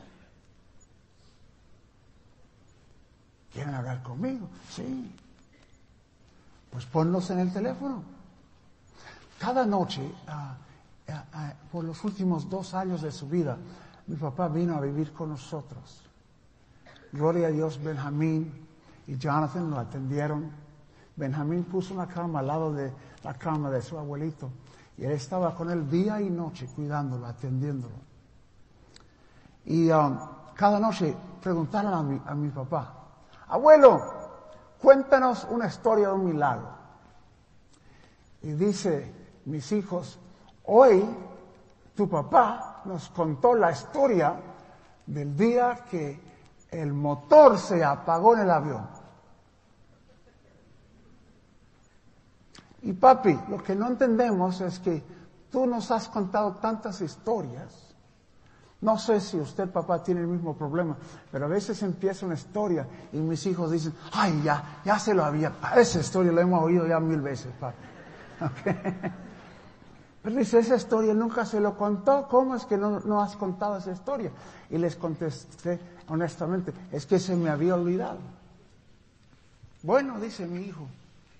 [3.52, 4.48] ¿Quieren hablar conmigo?
[4.70, 5.14] Sí.
[6.70, 8.02] Pues ponlos en el teléfono.
[9.38, 10.56] Cada noche, ah,
[11.08, 13.56] ah, por los últimos dos años de su vida,
[14.06, 16.05] mi papá vino a vivir con nosotros.
[17.12, 18.66] Gloria a Dios, Benjamín
[19.06, 20.50] y Jonathan lo atendieron.
[21.14, 22.92] Benjamín puso una cama al lado de
[23.22, 24.50] la cama de su abuelito
[24.98, 27.94] y él estaba con él día y noche cuidándolo, atendiéndolo.
[29.64, 30.18] Y um,
[30.54, 32.94] cada noche preguntaron a mi, a mi papá,
[33.48, 34.00] abuelo,
[34.80, 36.68] cuéntanos una historia de un milagro.
[38.42, 39.12] Y dice,
[39.44, 40.18] mis hijos,
[40.64, 41.04] hoy
[41.94, 44.34] tu papá nos contó la historia
[45.06, 46.25] del día que
[46.70, 48.87] el motor se apagó en el avión.
[52.83, 55.02] Y papi, lo que no entendemos es que
[55.50, 57.94] tú nos has contado tantas historias.
[58.81, 60.96] No sé si usted, papá, tiene el mismo problema,
[61.33, 65.24] pero a veces empieza una historia y mis hijos dicen, ay, ya, ya se lo
[65.24, 67.76] había, esa historia la hemos oído ya mil veces, papi.
[70.26, 73.76] Pero dice, esa historia nunca se lo contó, ¿cómo es que no, no has contado
[73.76, 74.32] esa historia?
[74.68, 78.18] Y les contesté, honestamente, es que se me había olvidado.
[79.84, 80.88] Bueno, dice mi hijo,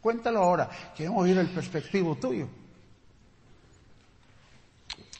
[0.01, 2.46] cuéntalo ahora, queremos oír el perspectivo tuyo.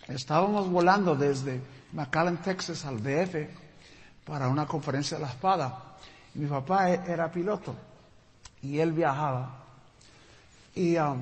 [0.07, 1.61] Estábamos volando desde
[1.92, 3.50] McAllen, Texas al DF
[4.24, 5.96] para una conferencia de la espada.
[6.35, 7.74] Mi papá e-, era piloto
[8.62, 9.57] y él viajaba.
[10.72, 11.20] Y um,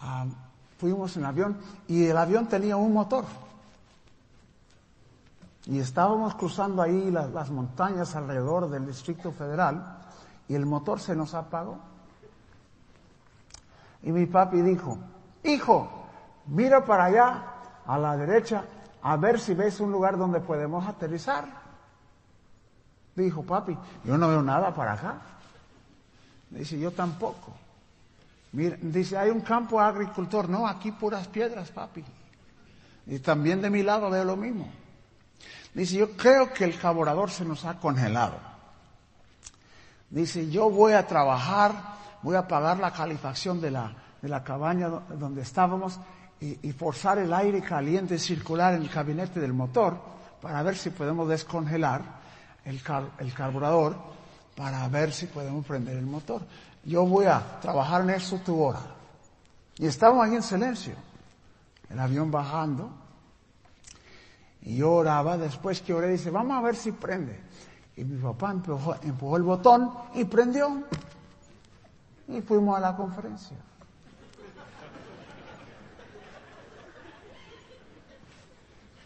[0.00, 0.43] um,
[0.78, 1.56] fuimos en avión
[1.88, 3.24] y el avión tenía un motor.
[5.66, 9.98] y estábamos cruzando ahí las, montañas alrededor del Distrito Federal
[10.46, 11.78] y el motor se nos apagó.
[14.02, 14.98] Y mi papi dijo,
[15.42, 15.88] hijo,
[16.46, 17.44] mira para allá,
[17.86, 18.64] a la derecha,
[19.02, 21.46] a ver si ves un lugar donde podemos aterrizar.
[23.14, 25.14] Dijo, papi, yo no veo nada para acá.
[26.50, 27.63] Dice, yo tampoco.
[28.54, 30.48] Mira, dice, hay un campo agricultor.
[30.48, 32.04] No, aquí puras piedras, papi.
[33.06, 34.70] Y también de mi lado veo lo mismo.
[35.74, 38.38] Dice, yo creo que el carburador se nos ha congelado.
[40.08, 41.72] Dice, yo voy a trabajar,
[42.22, 45.98] voy a pagar la calefacción de la, de la cabaña donde estábamos
[46.40, 49.98] y, forzar el aire caliente circular en el gabinete del motor
[50.40, 52.02] para ver si podemos descongelar
[52.64, 52.80] el,
[53.18, 53.96] el carburador
[54.56, 56.42] para ver si podemos prender el motor.
[56.84, 58.80] Yo voy a trabajar en eso tu hora.
[59.76, 60.94] Y estábamos ahí en silencio,
[61.90, 62.90] el avión bajando,
[64.64, 67.38] y yo oraba, después que oré, dice, vamos a ver si prende.
[67.96, 70.84] Y mi papá empujó, empujó el botón y prendió.
[72.28, 73.58] Y fuimos a la conferencia.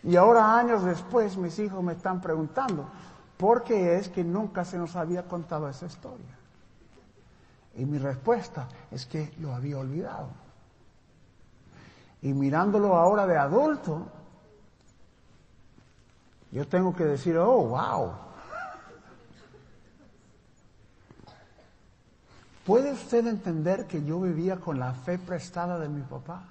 [0.05, 2.89] Y ahora, años después, mis hijos me están preguntando,
[3.38, 6.37] ¿por qué es que nunca se nos había contado esa historia?
[7.77, 10.29] Y mi respuesta es que lo había olvidado.
[12.20, 14.09] Y mirándolo ahora de adulto,
[16.51, 18.12] yo tengo que decir, oh, wow.
[22.66, 26.42] ¿Puede usted entender que yo vivía con la fe prestada de mi papá?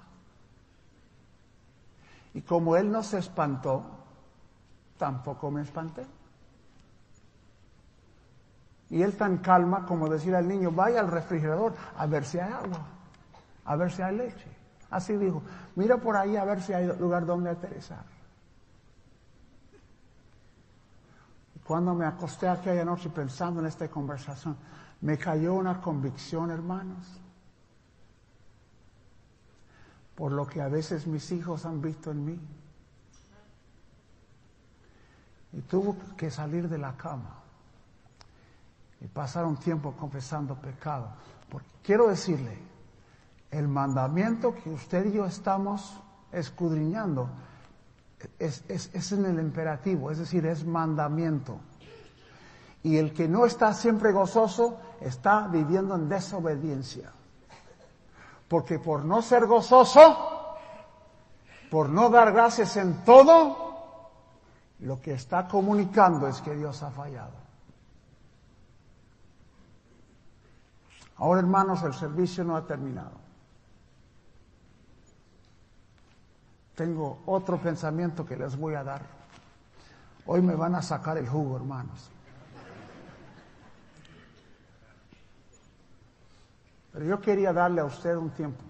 [2.32, 3.84] Y como él no se espantó,
[4.96, 6.06] tampoco me espanté.
[8.90, 12.52] Y él tan calma como decir al niño, vaya al refrigerador a ver si hay
[12.52, 12.86] agua,
[13.64, 14.56] a ver si hay leche.
[14.90, 15.42] Así dijo,
[15.76, 18.04] mira por ahí a ver si hay lugar donde aterrizar.
[21.54, 24.56] Y cuando me acosté aquella noche pensando en esta conversación,
[25.02, 27.20] me cayó una convicción, hermanos
[30.18, 32.40] por lo que a veces mis hijos han visto en mí.
[35.52, 37.37] Y tuvo que salir de la cama
[39.00, 41.08] y pasar un tiempo confesando pecado.
[41.48, 42.58] Porque quiero decirle,
[43.50, 46.00] el mandamiento que usted y yo estamos
[46.32, 47.30] escudriñando
[48.38, 51.60] es, es, en el imperativo, es decir, es mandamiento.
[52.82, 57.12] Y el que no está siempre gozoso está viviendo en desobediencia.
[58.48, 60.56] Porque por no ser gozoso,
[61.70, 63.68] por no dar gracias en todo,
[64.80, 67.47] lo que está comunicando es que Dios ha fallado.
[71.18, 73.18] Ahora, hermanos, el servicio no ha terminado.
[76.76, 79.02] Tengo otro pensamiento que les voy a dar.
[80.26, 82.08] Hoy me van a sacar el jugo, hermanos.
[86.92, 88.62] Pero yo quería darle a usted un tiempo.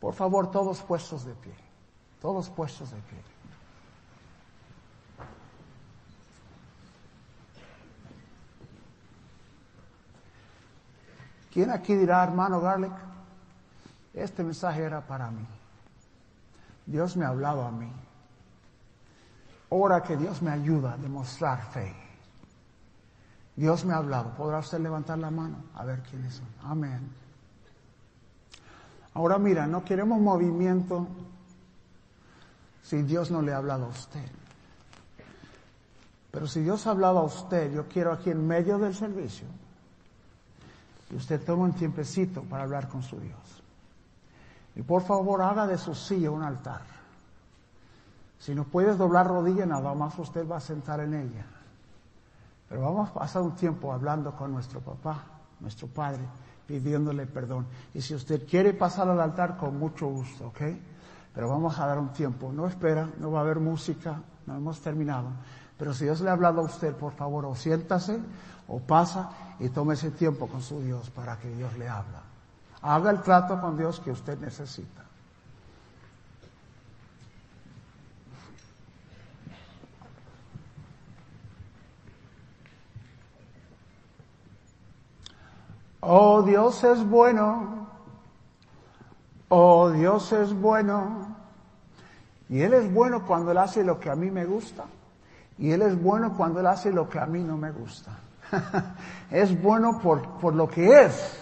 [0.00, 1.54] Por favor, todos puestos de pie.
[2.20, 3.31] Todos puestos de pie.
[11.52, 12.92] ¿Quién aquí dirá, hermano Garlic?
[14.14, 15.46] Este mensaje era para mí.
[16.86, 17.92] Dios me ha hablado a mí.
[19.68, 21.94] Ora que Dios me ayuda a demostrar fe.
[23.54, 24.34] Dios me ha hablado.
[24.34, 25.56] ¿Podrá usted levantar la mano?
[25.74, 26.48] A ver quiénes son.
[26.64, 27.10] Amén.
[29.14, 31.06] Ahora mira, no queremos movimiento
[32.82, 34.26] si Dios no le ha hablado a usted.
[36.30, 39.46] Pero si Dios ha hablado a usted, yo quiero aquí en medio del servicio
[41.12, 43.62] que usted tome un tiempecito para hablar con su Dios.
[44.74, 46.80] Y por favor haga de su silla un altar.
[48.38, 51.44] Si no puedes doblar rodilla, nada más usted va a sentar en ella.
[52.66, 55.22] Pero vamos a pasar un tiempo hablando con nuestro papá,
[55.60, 56.22] nuestro padre,
[56.66, 57.66] pidiéndole perdón.
[57.92, 60.62] Y si usted quiere pasar al altar, con mucho gusto, ¿ok?
[61.34, 62.50] Pero vamos a dar un tiempo.
[62.54, 65.28] No espera, no va a haber música, no hemos terminado.
[65.76, 68.18] Pero si Dios le ha hablado a usted, por favor, o siéntase,
[68.72, 69.28] o pasa
[69.60, 72.22] y tome ese tiempo con su Dios para que Dios le habla.
[72.80, 75.02] Haga el trato con Dios que usted necesita.
[86.00, 87.86] Oh Dios es bueno,
[89.50, 91.36] oh Dios es bueno.
[92.48, 94.84] Y Él es bueno cuando Él hace lo que a mí me gusta.
[95.58, 98.18] Y Él es bueno cuando Él hace lo que a mí no me gusta.
[99.30, 101.38] es bueno por, por lo que es.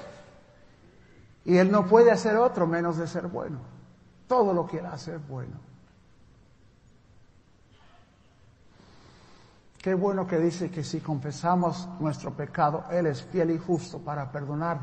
[1.45, 3.59] Y Él no puede hacer otro menos de ser bueno.
[4.27, 5.71] Todo lo que Él hace es bueno.
[9.83, 14.31] Qué bueno que dice que si confesamos nuestro pecado, Él es fiel y justo para
[14.31, 14.79] perdonar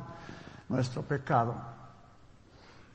[0.69, 1.55] nuestro pecado.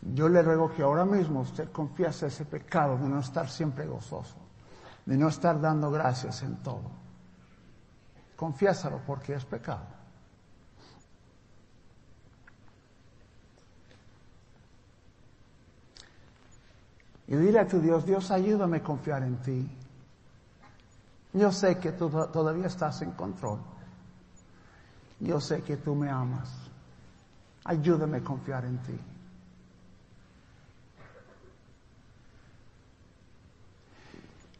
[0.00, 4.34] Yo le ruego que ahora mismo usted confiese ese pecado de no estar siempre gozoso,
[5.06, 7.01] de no estar dando gracias en todo.
[8.36, 10.02] Confiésalo porque es pecado.
[17.32, 19.70] Y dile a tu Dios, Dios ayúdame a confiar en ti.
[21.32, 23.58] Yo sé que tú todavía estás en control.
[25.18, 26.50] Yo sé que tú me amas.
[27.64, 29.00] Ayúdame a confiar en ti.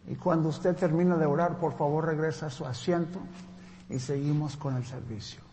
[0.08, 3.20] Y cuando usted termine de orar, por favor regresa a su asiento
[3.92, 5.51] y seguimos con el servicio.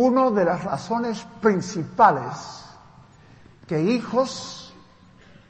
[0.00, 2.64] Una de las razones principales
[3.66, 4.72] que hijos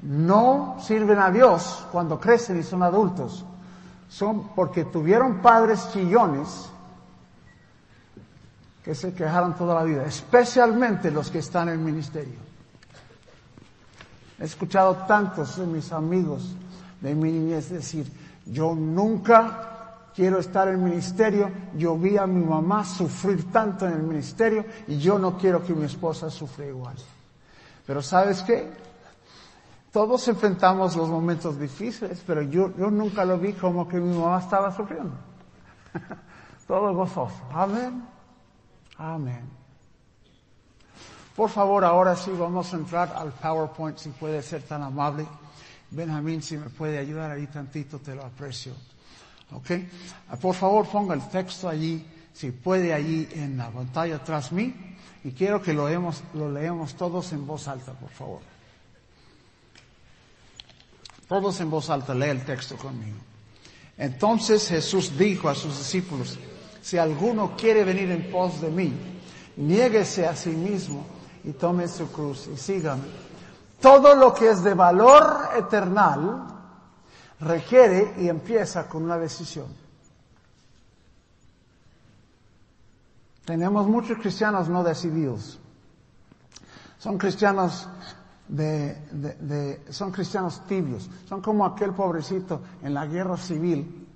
[0.02, 3.44] no sirven a Dios cuando crecen y son adultos
[4.08, 6.68] son porque tuvieron padres chillones
[8.82, 12.40] que se quejaron toda la vida, especialmente los que están en el ministerio.
[14.40, 16.56] He escuchado tantos de mis amigos
[17.00, 18.12] de mi niñez decir,
[18.46, 19.69] yo nunca
[20.14, 24.64] quiero estar en el ministerio, yo vi a mi mamá sufrir tanto en el ministerio
[24.86, 26.96] y yo no quiero que mi esposa sufra igual.
[27.86, 28.70] Pero sabes qué?
[29.92, 34.74] Todos enfrentamos los momentos difíciles, pero yo, nunca lo vi como que mi mamá estaba
[34.74, 35.14] sufriendo.
[36.68, 37.42] Todo gozoso.
[37.52, 38.04] Amén.
[38.96, 39.60] Amén.
[41.34, 45.26] Por favor, ahora sí vamos a entrar al PowerPoint, si puede ser tan amable.
[45.90, 48.74] Benjamín, si me puede ayudar ahí tantito, te lo aprecio.
[49.52, 49.70] ¿Ok?
[50.28, 54.74] Ah, por favor, ponga el texto allí, si puede, allí en la pantalla tras mí.
[55.24, 58.40] Y quiero que lo, leemos, lo leemos todos en voz alta, por favor.
[61.28, 63.18] Todos en voz alta, lee el texto conmigo.
[63.98, 66.38] Entonces Jesús dijo a sus discípulos,
[66.80, 68.92] si alguno quiere venir en pos de mí,
[69.56, 71.04] niéguese a sí mismo
[71.44, 73.02] y tome su cruz y sígame.
[73.80, 76.49] Todo lo que es de valor eternal,
[77.40, 79.66] requiere y empieza con una decisión.
[83.44, 85.58] Tenemos muchos cristianos no decididos.
[86.98, 87.88] Son cristianos
[88.46, 91.08] de, son cristianos tibios.
[91.28, 94.06] Son como aquel pobrecito en la guerra civil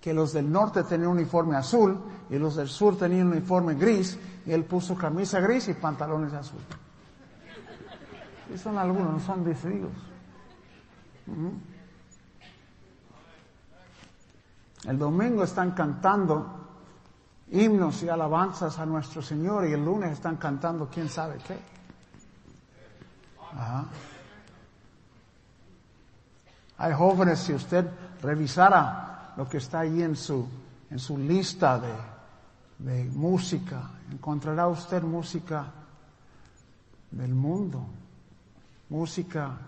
[0.00, 3.74] que los del norte tenían un uniforme azul y los del sur tenían un uniforme
[3.74, 6.60] gris y él puso camisa gris y pantalones azul.
[8.52, 9.92] Y son algunos, no son decididos.
[14.84, 16.60] El domingo están cantando
[17.50, 21.58] himnos y alabanzas a nuestro Señor y el lunes están cantando quién sabe qué.
[26.78, 27.90] Hay jóvenes, si usted
[28.22, 30.48] revisara lo que está ahí en su,
[30.90, 31.92] en su lista de,
[32.78, 35.66] de música, encontrará usted música
[37.10, 37.84] del mundo,
[38.88, 39.58] música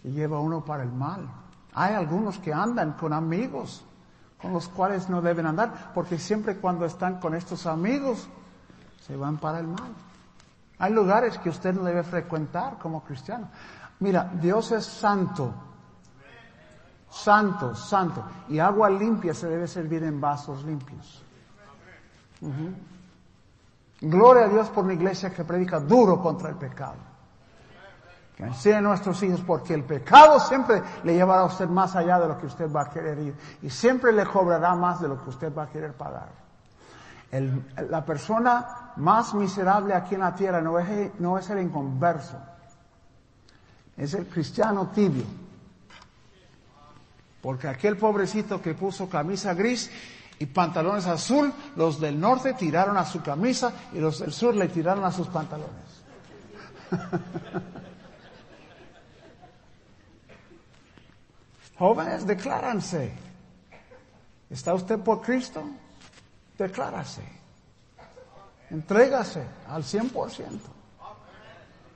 [0.00, 1.26] que lleva uno para el mal.
[1.74, 3.82] Hay algunos que andan con amigos
[4.46, 8.28] con los cuales no deben andar, porque siempre cuando están con estos amigos
[9.04, 9.92] se van para el mal.
[10.78, 13.48] Hay lugares que usted no debe frecuentar como cristiano.
[13.98, 15.52] Mira, Dios es santo,
[17.10, 21.24] santo, santo, y agua limpia se debe servir en vasos limpios.
[24.00, 27.15] Gloria a Dios por una iglesia que predica duro contra el pecado.
[28.36, 32.20] Que enseñe a nuestros hijos porque el pecado siempre le llevará a usted más allá
[32.20, 35.22] de lo que usted va a querer ir y siempre le cobrará más de lo
[35.22, 36.28] que usted va a querer pagar.
[37.88, 42.36] la persona más miserable aquí en la tierra no es, no es el inconverso,
[43.96, 45.24] es el cristiano tibio.
[47.40, 49.90] Porque aquel pobrecito que puso camisa gris
[50.38, 54.68] y pantalones azul, los del norte tiraron a su camisa y los del sur le
[54.68, 56.02] tiraron a sus pantalones.
[61.78, 63.12] Jóvenes, decláranse.
[64.48, 65.62] ¿Está usted por Cristo?
[66.56, 67.22] Declárase.
[68.70, 70.58] Entrégase al 100%.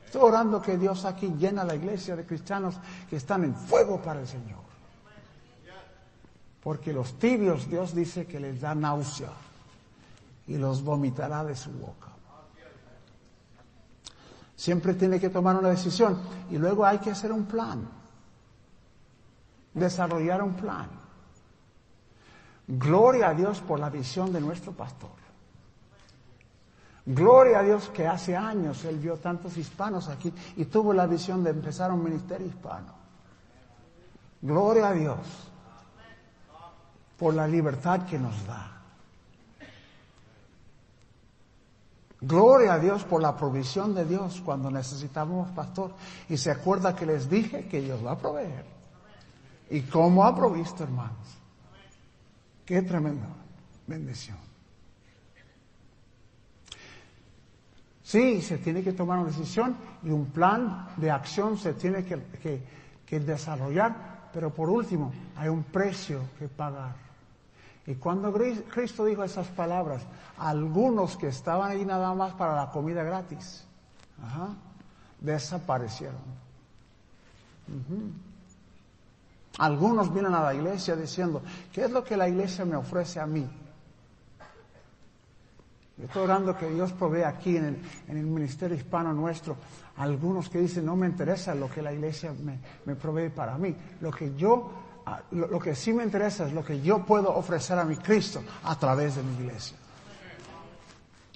[0.05, 2.75] Estoy orando que Dios aquí llena la iglesia de cristianos
[3.09, 4.59] que están en fuego para el Señor.
[6.63, 9.31] Porque los tibios Dios dice que les da náusea
[10.47, 12.09] y los vomitará de su boca.
[14.57, 16.21] Siempre tiene que tomar una decisión
[16.51, 17.89] y luego hay que hacer un plan,
[19.75, 20.89] desarrollar un plan.
[22.67, 25.11] Gloria a Dios por la visión de nuestro pastor.
[27.07, 31.43] Gloria a Dios que hace años él vio tantos hispanos aquí y tuvo la visión
[31.43, 32.95] de empezar un ministerio hispano.
[34.43, 35.19] Gloria a Dios
[37.19, 38.81] por la libertad que nos da.
[42.21, 45.95] Gloria a Dios por la provisión de Dios cuando necesitamos pastor.
[46.29, 48.80] Y se acuerda que les dije que Dios va a proveer.
[49.71, 51.39] ¿Y cómo ha provisto, hermanos?
[52.67, 53.27] Qué tremenda
[53.87, 54.37] bendición.
[58.03, 63.21] Sí, se tiene que tomar una decisión y un plan de acción se tiene que,
[63.21, 66.95] desarrollar, pero por último hay un precio que pagar.
[67.87, 70.03] Y cuando Cristo dijo esas palabras,
[70.39, 73.65] algunos que estaban ahí nada más para la comida gratis,
[75.21, 76.19] desaparecieron.
[79.61, 81.43] Algunos vienen a la iglesia diciendo,
[81.73, 83.49] ¿qué es lo que la iglesia me ofrece a mí?
[85.97, 89.57] Yo estoy orando que Dios provee aquí en el, ministerio hispano nuestro
[89.97, 93.77] algunos que dicen, no me interesa lo que la iglesia me, me provee para mí.
[94.01, 94.71] Lo que yo
[95.07, 98.43] Ah, lo, que sí me interesa es lo que yo puedo ofrecer a mi Cristo
[98.63, 99.77] a través de mi iglesia.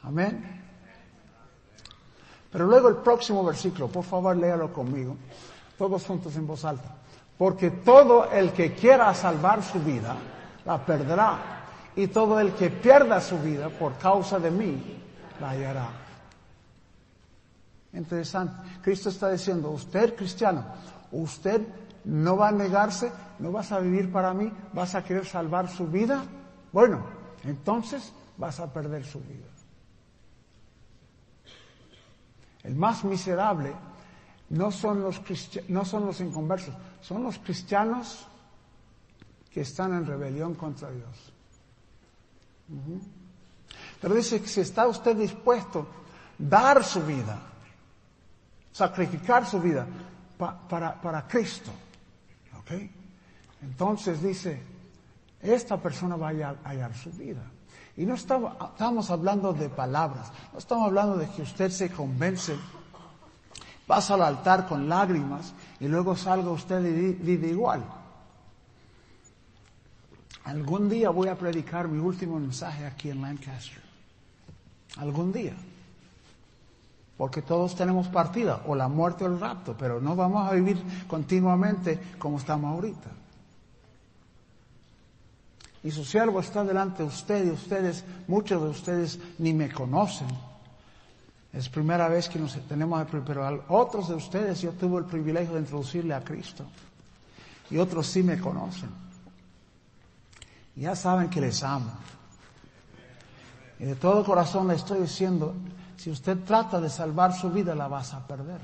[0.03, 0.63] Amén.
[2.53, 5.17] Pero luego el próximo versículo, por favor léalo conmigo,
[5.77, 6.99] todos juntos en voz alta.
[7.39, 10.17] Porque todo el que quiera salvar su vida,
[10.65, 11.39] la perderá.
[11.97, 15.01] Y todo el que pierda su vida por causa de mí,
[15.41, 15.89] la hallará.
[17.93, 18.55] Interesante.
[18.83, 20.65] Cristo está diciendo, usted cristiano,
[21.13, 21.63] usted
[22.05, 25.87] no va a negarse, no vas a vivir para mí, vas a querer salvar su
[25.87, 26.25] vida.
[26.73, 27.05] Bueno,
[27.45, 29.47] entonces vas a perder su vida.
[32.65, 33.73] El más miserable
[34.49, 35.21] no son los,
[35.69, 36.75] no son los inconversos,
[37.05, 38.27] son los cristianos
[39.53, 41.33] que están en rebelión contra Dios.
[44.01, 45.85] Pero dice que si está usted dispuesto a
[46.39, 47.39] dar su vida,
[48.73, 49.87] sacrificar su vida
[50.39, 51.71] para, para Cristo,
[53.61, 54.63] entonces dice,
[55.43, 57.43] esta persona va a hallar, su vida.
[57.97, 62.57] Y no estamos, hablando de palabras, no estamos hablando de que usted se convence,
[63.87, 67.85] pasa al altar con lágrimas y luego salga usted y vive igual.
[70.45, 73.83] Algún día voy a predicar mi último mensaje aquí en Lancaster.
[74.97, 75.55] Algún día.
[77.17, 80.83] Porque todos tenemos partida, o la muerte o el rapto, pero no vamos a vivir
[81.07, 83.11] continuamente como estamos ahorita.
[85.85, 90.29] Y su siervo está delante de usted y ustedes, muchos de ustedes ni me conocen.
[91.55, 95.55] Es primera vez que nos tenemos, pero a otros de ustedes yo tuve el privilegio
[95.55, 96.65] de introducirle a Cristo.
[97.71, 98.91] Y otros sí me conocen.
[100.75, 101.93] Ya saben que les amo.
[103.79, 105.55] Y de todo corazón le estoy diciendo,
[105.97, 108.61] si usted trata de salvar su vida, la vas a perder.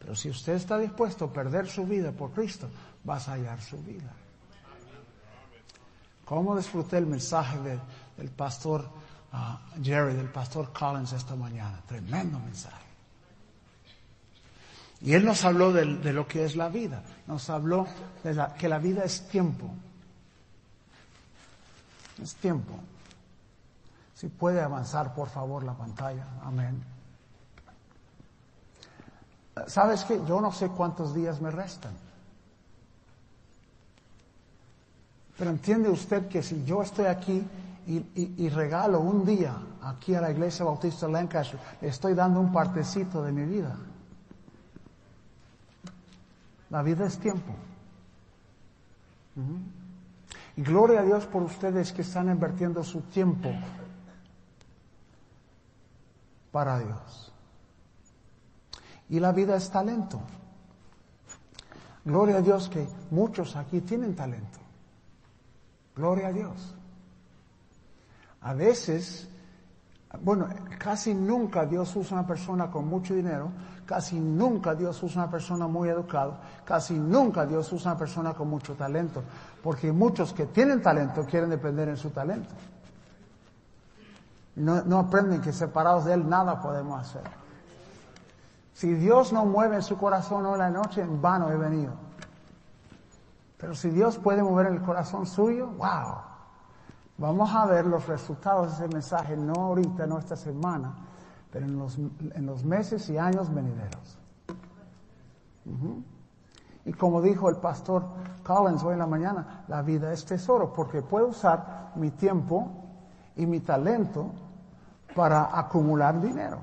[0.00, 2.68] Pero si usted está dispuesto a perder su vida por Cristo,
[3.04, 4.12] vas a hallar su vida.
[6.24, 7.56] ¿Cómo disfruté el mensaje
[8.16, 8.84] del pastor
[9.32, 11.80] ah, Jerry, del pastor Collins esta mañana?
[11.86, 12.86] Tremendo mensaje.
[15.00, 17.02] Y él nos habló de, lo que es la vida.
[17.26, 17.86] Nos habló
[18.24, 19.70] de que la vida es tiempo.
[22.22, 22.74] Es tiempo.
[24.14, 26.26] Si puede avanzar, por favor, la pantalla.
[26.42, 26.82] Amén.
[29.66, 30.20] ¿Sabes qué?
[30.26, 31.92] Yo no sé cuántos días me restan.
[35.36, 37.42] Pero entiende usted que si yo estoy aquí
[37.86, 43.30] y, regalo un día aquí a la Iglesia Bautista Lancaster, estoy dando un partecito de
[43.30, 43.76] mi vida.
[46.70, 47.54] La vida es tiempo.
[50.56, 53.52] Y gloria a Dios por ustedes que están invirtiendo su tiempo
[56.50, 57.32] para Dios.
[59.08, 60.20] Y la vida es talento.
[62.04, 64.58] Gloria a Dios que muchos aquí tienen talento.
[65.94, 66.75] Gloria a Dios.
[68.46, 69.28] A veces,
[70.20, 70.46] bueno,
[70.78, 73.50] casi nunca Dios usa una persona con mucho dinero,
[73.84, 78.48] casi nunca Dios usa una persona muy educada, casi nunca Dios usa una persona con
[78.48, 79.24] mucho talento,
[79.64, 82.54] porque muchos que tienen talento quieren depender en su talento.
[84.54, 87.24] No, aprenden que separados de Él nada podemos hacer.
[88.74, 91.94] Si Dios no mueve su corazón hoy la noche, en vano he venido.
[93.56, 96.35] Pero si Dios puede mover el corazón suyo, wow.
[97.18, 100.94] Vamos a ver los resultados de ese mensaje, no ahorita, no esta semana,
[101.50, 104.18] pero en los, en los meses y años venideros.
[106.84, 108.04] Y como dijo el pastor
[108.44, 112.70] Collins hoy en la mañana, la vida es tesoro, porque puedo usar mi tiempo
[113.34, 114.30] y mi talento
[115.14, 116.58] para acumular dinero.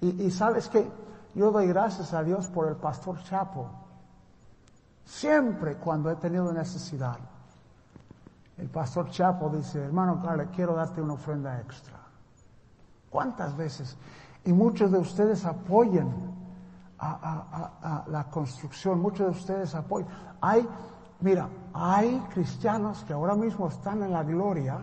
[0.00, 0.88] Y, y sabes que
[1.34, 3.68] yo doy gracias a Dios por el pastor Chapo.
[5.04, 7.18] Siempre cuando he tenido necesidad,
[8.58, 11.96] el pastor Chapo dice, hermano Carle, quiero darte una ofrenda extra.
[13.08, 13.96] ¿Cuántas veces?
[14.44, 16.12] Y muchos de ustedes apoyan
[16.98, 20.08] a, la construcción, muchos de ustedes apoyan.
[20.40, 20.68] Hay,
[21.20, 24.80] mira, hay cristianos que ahora mismo están en la gloria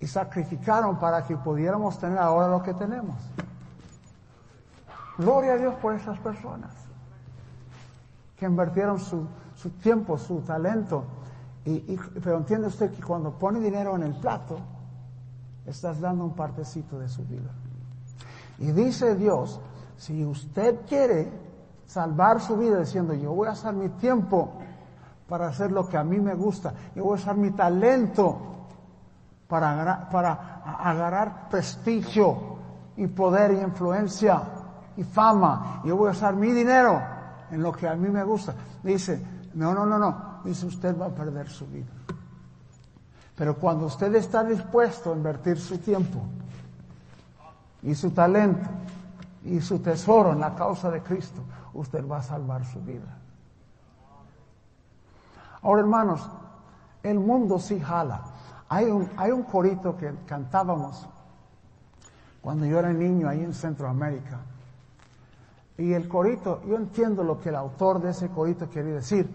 [0.00, 3.16] y sacrificaron para que pudiéramos tener ahora lo que tenemos.
[5.18, 6.72] Gloria a Dios por esas personas
[8.36, 11.04] que invirtieron su, su tiempo, su talento.
[11.64, 14.58] Y, pero entiende usted que cuando pone dinero en el plato,
[15.64, 17.50] estás dando un partecito de su vida.
[18.58, 19.60] Y dice Dios,
[19.96, 21.30] si usted quiere
[21.86, 24.54] salvar su vida diciendo, yo voy a usar mi tiempo
[25.28, 28.38] para hacer lo que a mí me gusta, yo voy a usar mi talento
[29.46, 32.56] para para agarrar prestigio
[32.96, 34.42] y poder y influencia
[34.96, 37.00] y fama, yo voy a usar mi dinero
[37.50, 38.54] en lo que a mí me gusta.
[38.82, 39.22] Dice,
[39.54, 41.92] no, no, no, no, dice usted va a perder su vida.
[43.36, 46.20] Pero cuando usted está dispuesto a invertir su tiempo
[47.82, 48.68] y su talento
[49.44, 51.42] y su tesoro en la causa de Cristo,
[51.74, 53.18] usted va a salvar su vida.
[55.62, 56.28] Ahora, hermanos,
[57.02, 58.22] el mundo sí jala.
[58.68, 61.08] Hay un, hay un corito que cantábamos
[62.40, 64.40] cuando yo era niño ahí en Centroamérica.
[65.78, 69.30] Y el corito, yo entiendo lo que el autor de ese corito quiere decir,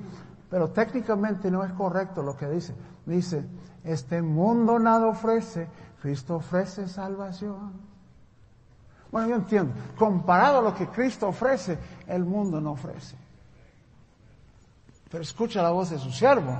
[0.49, 2.75] pero técnicamente no es correcto lo que dice.
[3.05, 3.45] Dice,
[3.83, 5.67] este mundo nada ofrece,
[6.01, 7.73] Cristo ofrece salvación.
[9.11, 9.73] Bueno, yo entiendo.
[9.97, 11.77] Comparado a lo que Cristo ofrece,
[12.07, 13.15] el mundo no ofrece.
[15.09, 16.57] Pero escucha la voz de su siervo.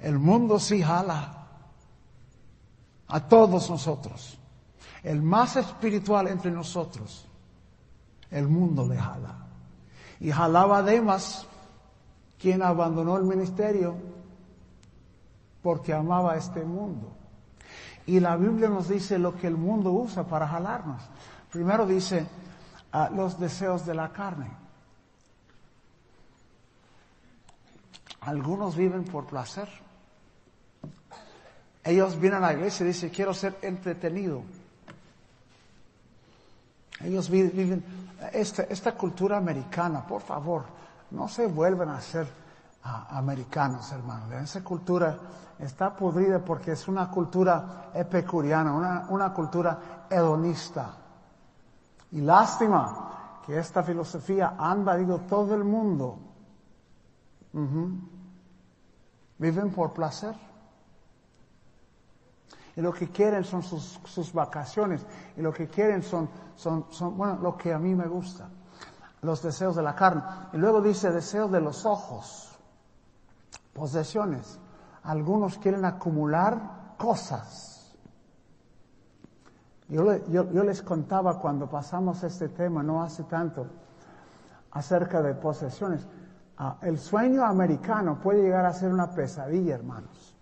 [0.00, 1.46] El mundo sí jala
[3.08, 4.38] a todos nosotros.
[5.02, 7.26] El más espiritual entre nosotros,
[8.30, 9.46] el mundo le jala.
[10.18, 11.46] Y jalaba a Demas,
[12.44, 13.96] quien abandonó el ministerio
[15.62, 17.10] porque amaba este mundo.
[18.04, 21.00] Y la Biblia nos dice lo que el mundo usa para jalarnos.
[21.50, 22.26] Primero dice
[22.92, 24.50] ah, los deseos de la carne.
[28.20, 29.70] Algunos viven por placer.
[31.82, 34.42] Ellos vienen a la iglesia y dicen, quiero ser entretenido.
[37.00, 37.82] Ellos viven
[38.34, 42.26] esta, esta cultura americana, por favor, no se vuelvan a ser
[42.82, 44.32] americanos, hermanos.
[44.32, 45.18] Esa cultura
[45.58, 50.96] está podrida porque es una cultura epicuriana, una, una cultura hedonista.
[52.12, 56.18] Y lástima que esta filosofía ha invadido todo el mundo.
[59.38, 60.34] Viven por placer.
[62.76, 65.06] Y lo que quieren son sus, sus vacaciones.
[65.36, 68.48] Y lo que quieren son, son, son, bueno, lo que a mí me gusta.
[69.24, 70.22] Los deseos de la carne.
[70.52, 72.56] Y luego dice deseos de los ojos.
[73.72, 74.60] Posesiones.
[75.02, 77.96] Algunos quieren acumular cosas.
[79.88, 80.04] Yo,
[80.64, 83.66] les contaba cuando pasamos este tema, no hace tanto,
[84.70, 86.06] acerca de posesiones.
[86.56, 90.36] Ah, el sueño americano puede llegar a ser una pesadilla, hermanos.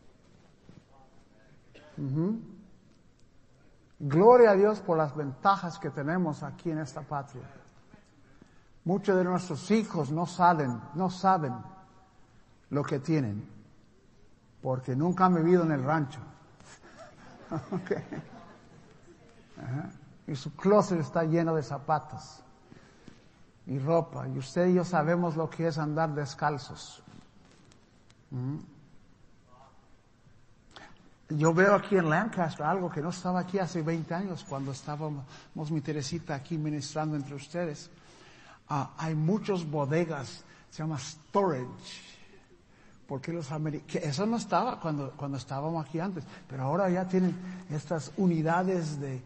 [3.99, 7.62] Gloria a Dios por las ventajas que tenemos aquí en esta patria.
[8.85, 11.55] Muchos de nuestros hijos no saben, no saben
[12.71, 13.49] lo que tienen,
[14.61, 16.21] porque nunca han vivido en el rancho.
[20.27, 22.43] Y su closet está lleno de zapatos
[23.67, 24.27] y ropa.
[24.29, 27.03] Y usted y yo sabemos lo que es andar descalzos.
[28.31, 28.57] ¿Mm?
[31.31, 35.25] Yo veo aquí en Lancaster algo que no estaba aquí hace 20 años cuando estábamos
[35.71, 37.91] mi Teresita aquí ministrando entre ustedes.
[38.69, 42.13] Ah, hay muchas bodegas, se llama storage.
[43.07, 47.37] Porque los americanos, eso no estaba cuando, cuando estábamos aquí antes, pero ahora ya tienen
[47.71, 49.23] estas unidades de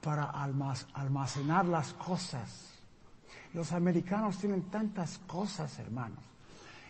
[0.00, 0.30] para
[0.94, 2.70] almacenar las cosas.
[3.52, 6.20] Los americanos tienen tantas cosas, hermanos,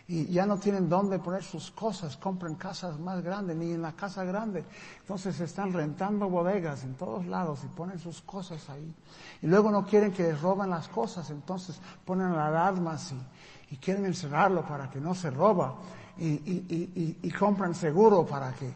[0.07, 3.93] y ya no tienen dónde poner sus cosas, compran casas más grandes, ni en la
[3.93, 4.65] casa grande.
[4.99, 8.93] Entonces están rentando bodegas en todos lados y ponen sus cosas ahí.
[9.41, 14.05] Y luego no quieren que les roben las cosas, entonces ponen alarmas y, y quieren
[14.05, 15.75] encerrarlo para que no se roba
[16.17, 18.73] y, compran seguro para que...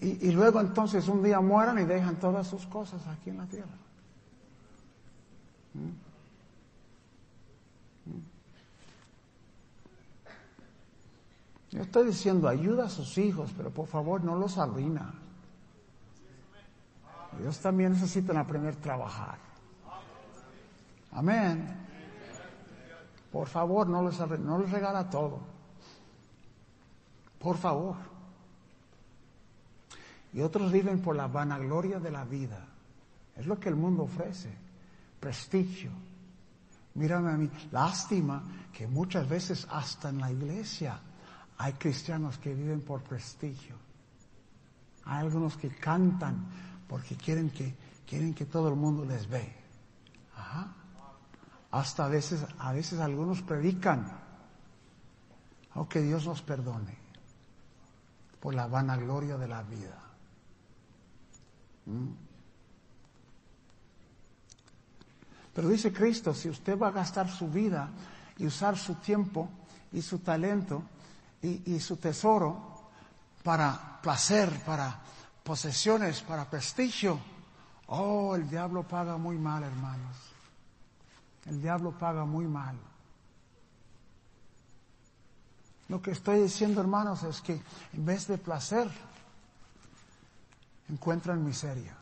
[0.00, 3.76] Y, luego entonces un día mueran y dejan todas sus cosas aquí en la tierra.
[5.74, 6.03] ¿Mm?
[11.74, 15.12] Yo estoy diciendo, ayuda a sus hijos, pero por favor no los arruina.
[17.40, 19.38] Ellos también necesitan aprender a trabajar.
[21.10, 21.66] Amén.
[23.32, 25.40] Por favor, no les, no les regala todo.
[27.40, 27.96] Por favor.
[30.32, 32.68] Y otros viven por la vanagloria de la vida.
[33.34, 34.56] Es lo que el mundo ofrece.
[35.18, 35.90] Prestigio.
[36.94, 37.50] Mírame a mí.
[37.72, 41.00] Lástima que muchas veces hasta en la iglesia
[41.58, 43.76] hay cristianos que viven por prestigio.
[45.04, 46.46] Hay algunos que cantan
[46.88, 47.74] porque quieren que,
[48.06, 49.54] quieren que todo el mundo les ve.
[50.36, 50.74] Ajá.
[51.70, 54.24] Hasta a veces, a veces algunos predican.
[55.76, 56.96] Oh, que Dios nos perdone
[58.38, 59.98] por la vanagloria de la vida.
[61.86, 62.10] ¿Mm?
[65.52, 67.88] Pero dice Cristo, si usted va a gastar su vida
[68.38, 69.48] y usar su tiempo
[69.92, 70.82] y su talento
[71.44, 72.88] y, su tesoro
[73.42, 74.98] para placer, para
[75.42, 77.20] posesiones, para prestigio.
[77.88, 80.16] Oh, el diablo paga muy mal, hermanos.
[81.46, 82.76] El diablo paga muy mal.
[85.88, 87.60] Lo que estoy diciendo, hermanos, es que
[87.92, 88.90] en vez de placer,
[90.88, 91.94] encuentran miseria.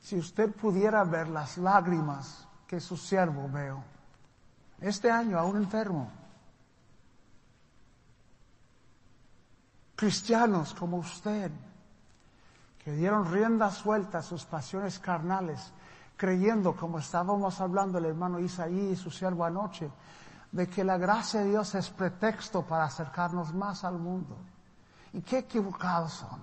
[0.00, 3.82] Si usted pudiera ver las lágrimas que su siervo veo,
[4.80, 6.10] este año a un enfermo.
[9.96, 11.50] Cristianos como usted,
[12.82, 15.72] que dieron rienda suelta a sus pasiones carnales,
[16.16, 19.90] creyendo, como estábamos hablando el hermano Isaí y su siervo anoche,
[20.52, 24.36] de que la gracia de Dios es pretexto para acercarnos más al mundo.
[25.12, 26.40] Y qué equivocados son.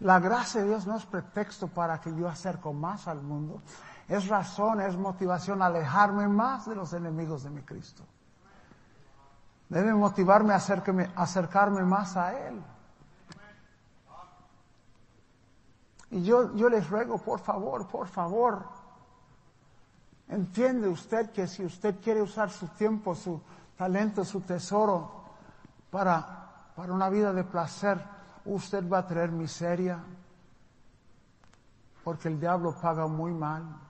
[0.00, 3.62] La gracia de Dios no es pretexto para que yo acerco más al mundo
[4.08, 8.04] es razón, es motivación alejarme más de los enemigos de mi Cristo.
[9.68, 10.56] Debe motivarme a
[11.16, 12.62] acercarme más a Él.
[16.10, 18.64] Y yo, yo les ruego, por favor, por favor,
[20.28, 23.40] entiende usted que si usted quiere usar su tiempo, su
[23.76, 25.10] talento, su tesoro
[25.90, 28.00] para, para una vida de placer,
[28.44, 29.98] usted va a traer miseria,
[32.04, 33.85] porque el diablo paga muy mal.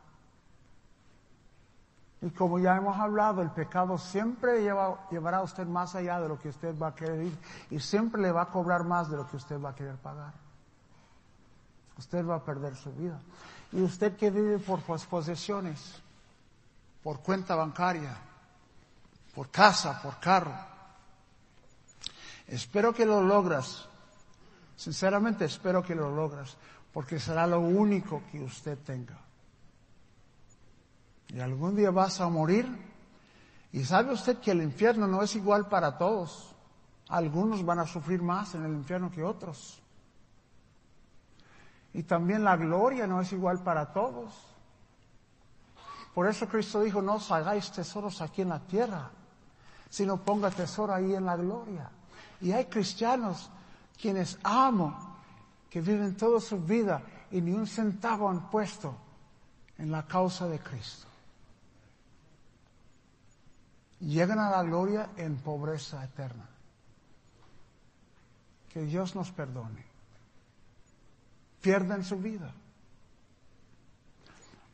[2.23, 6.39] Y como ya hemos hablado, el pecado siempre llevará a usted más allá de lo
[6.39, 7.39] que usted va a querer ir
[7.71, 10.33] y siempre le va a cobrar más de lo que usted va a querer pagar.
[11.99, 13.21] Usted va a perder su vida.
[13.73, 16.01] Y usted que vive por posesiones,
[17.03, 18.17] por cuenta bancaria,
[19.35, 20.55] por casa, por carro,
[22.47, 23.89] espero que lo logras.
[24.77, 26.57] Sinceramente espero que lo logras,
[26.93, 29.26] porque será lo único que usted tenga.
[31.29, 32.67] Y algún día vas a morir.
[33.73, 36.55] Y sabe usted que el infierno no es igual para todos.
[37.09, 39.81] Algunos van a sufrir más en el infierno que otros.
[41.93, 44.33] Y también la gloria no es igual para todos.
[46.15, 49.11] Por eso Cristo dijo, no os hagáis tesoros aquí en la tierra,
[49.91, 51.91] sino ponga tesoro ahí en la gloria.
[52.41, 53.51] Y hay cristianos
[54.01, 55.17] quienes amo,
[55.69, 58.95] que viven toda su vida y ni un centavo han puesto
[59.79, 61.06] en la causa de Cristo
[64.01, 66.49] llegan a la gloria en pobreza eterna.
[68.69, 69.85] Que Dios nos perdone.
[71.63, 72.53] Pierden su vida.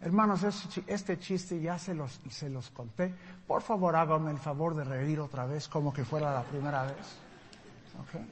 [0.01, 0.43] Hermanos,
[0.89, 3.15] este chiste ya se los, se los conté.
[3.47, 7.17] Por favor, háganme el favor de reír otra vez como que fuera la primera vez.
[8.09, 8.29] ¿Okay?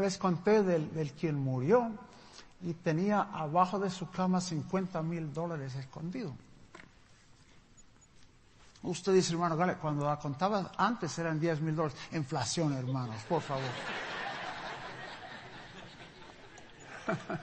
[0.00, 1.92] Les conté del, del quien murió
[2.62, 6.34] y tenía abajo de su cama 50 mil dólares escondidos.
[8.82, 11.98] Usted dice, hermano, cuando la contaba antes eran 10 mil dólares.
[12.12, 13.64] Inflación, hermanos, por favor.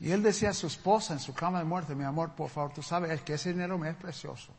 [0.00, 2.72] y él decía a su esposa en su cama de muerte, mi amor, por favor,
[2.72, 4.54] tú sabes que ese dinero me es precioso.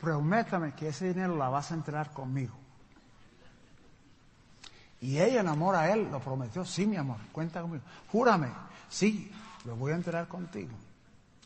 [0.00, 2.54] Prométame que ese dinero la vas a enterar conmigo.
[5.00, 7.82] Y ella enamora a él, lo prometió, sí, mi amor, cuenta conmigo.
[8.12, 8.50] Júrame,
[8.88, 9.32] sí,
[9.64, 10.70] lo voy a enterar contigo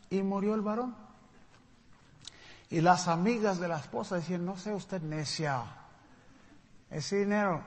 [0.09, 0.95] y murió el varón.
[2.69, 5.63] Y las amigas de la esposa decían, no sea usted necia,
[6.89, 7.63] ese dinero,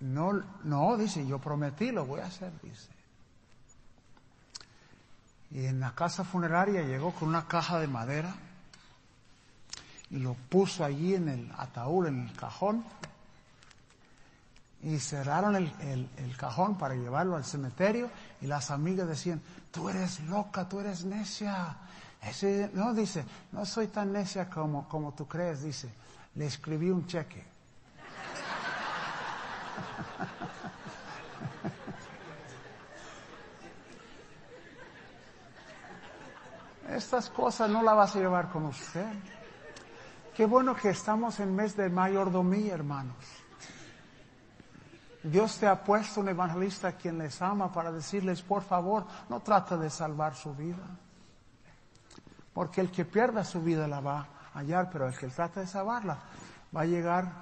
[0.00, 2.88] no, no, dice, yo prometí, lo voy a hacer, dice.
[5.50, 8.34] Y en la casa funeraria llegó con una caja de madera
[10.10, 12.84] y lo puso allí en el ataúd, en el cajón.
[14.82, 18.08] Y cerraron el, el, cajón para llevarlo al cementerio
[18.40, 21.76] y las amigas decían, tú eres loca, tú eres necia.
[22.22, 25.92] Ese, no, dice, no soy tan necia como, como tú crees, dice,
[26.36, 27.44] le escribí un cheque.
[36.88, 39.06] Estas cosas no las vas a llevar con usted.
[40.34, 43.16] Qué bueno que estamos en mes de mayordomía, hermanos.
[45.22, 49.40] Dios te ha puesto un evangelista a quien les ama para decirles, por favor, no
[49.40, 50.84] trate de salvar su vida.
[52.54, 55.66] Porque el que pierda su vida la va a hallar, pero el que trata de
[55.66, 56.18] salvarla
[56.74, 57.32] va a llegar.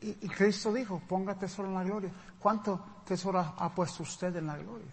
[0.00, 2.10] Y, Cristo dijo, ponga tesoro en la gloria.
[2.38, 4.92] ¿Cuánto tesoro ha puesto usted en la gloria?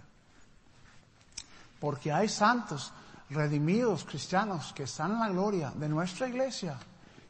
[1.79, 2.93] Porque hay santos
[3.29, 6.77] redimidos cristianos que están en la gloria de nuestra iglesia,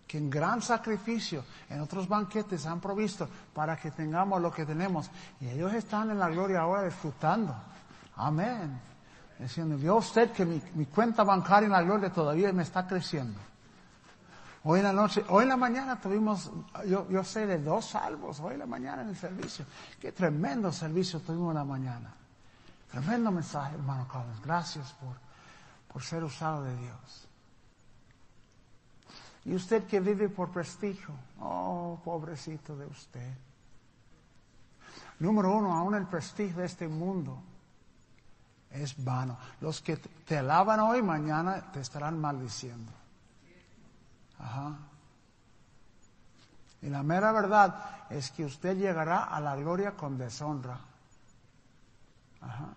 [0.08, 5.10] que en gran sacrificio en otros banquetes han provisto para que tengamos lo que tenemos.
[5.40, 7.56] Y ellos están en la gloria ahora disfrutando.
[8.16, 8.80] Amén.
[9.40, 13.40] Diciendo, vio usted que mi, cuenta bancaria en la gloria todavía me está creciendo.
[14.66, 16.50] Hoy en la noche, hoy en la mañana tuvimos,
[16.88, 19.66] yo, yo sé de dos salvos, hoy en la mañana en el servicio.
[20.00, 22.14] Qué tremendo servicio tuvimos en la mañana.
[22.90, 24.40] Tremendo mensaje, hermano Carlos.
[24.42, 25.24] Gracias por
[25.94, 27.28] por ser usado de Dios.
[29.46, 33.34] Y usted que vive por prestigio, oh, pobrecito de usted.
[35.20, 37.42] Número uno, aún el prestigio de este mundo
[38.72, 39.38] es vano.
[39.62, 42.92] Los que te alaban hoy, mañana te estarán maldiciendo.
[44.40, 44.78] Ajá.
[46.82, 50.80] Y la mera verdad es que usted llegará a la gloria con deshonra.
[52.42, 52.74] Ajá.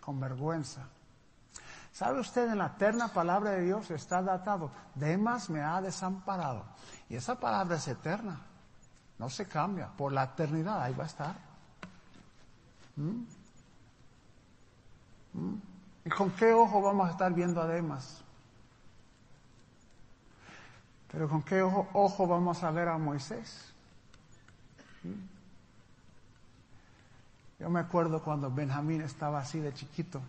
[0.00, 0.88] Con vergüenza.
[1.96, 4.70] ¿Sabe usted en la eterna palabra de Dios está datado?
[4.94, 6.62] Demas me ha desamparado.
[7.08, 8.38] Y esa palabra es eterna.
[9.18, 9.88] No se cambia.
[9.96, 11.36] Por la eternidad ahí va a estar.
[12.96, 13.22] ¿Mm?
[15.32, 15.54] ¿Mm?
[16.04, 18.22] ¿Y con qué ojo vamos a estar viendo a Demas?
[21.10, 23.72] Pero con qué ojo, ojo vamos a ver a Moisés?
[25.02, 25.14] ¿Mm?
[27.58, 30.20] Yo me acuerdo cuando Benjamín estaba así de chiquito.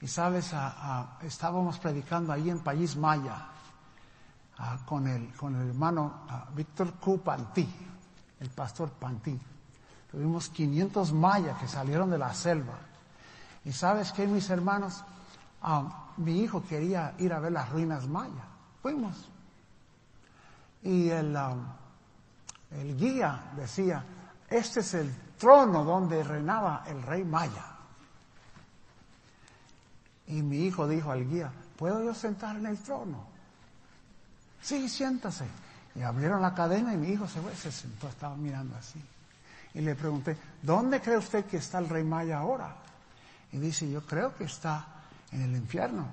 [0.00, 0.54] Y sabes,
[1.22, 3.48] estábamos predicando ahí en País Maya
[4.86, 6.22] con, el, con el hermano
[6.54, 7.20] Víctor Q.
[7.22, 7.68] Pantí,
[8.40, 9.38] el pastor Pantí.
[10.10, 12.78] Tuvimos 500 mayas que salieron de la selva.
[13.64, 15.04] Y sabes que mis hermanos,
[16.16, 18.46] mi hijo quería ir a ver las ruinas mayas.
[18.80, 19.28] Fuimos.
[20.82, 21.36] Y el,
[22.70, 24.02] el guía decía,
[24.48, 27.79] este es el trono donde reinaba el rey maya.
[30.30, 33.24] Y mi hijo dijo al guía, ¿puedo yo sentar en el trono?
[34.62, 35.44] Sí, siéntase.
[35.96, 39.02] Y abrieron la cadena y mi hijo se, se sentó, estaba mirando así.
[39.74, 42.76] Y le pregunté, ¿dónde cree usted que está el rey Maya ahora?
[43.52, 44.86] Y dice, yo creo que está
[45.32, 46.06] en el infierno.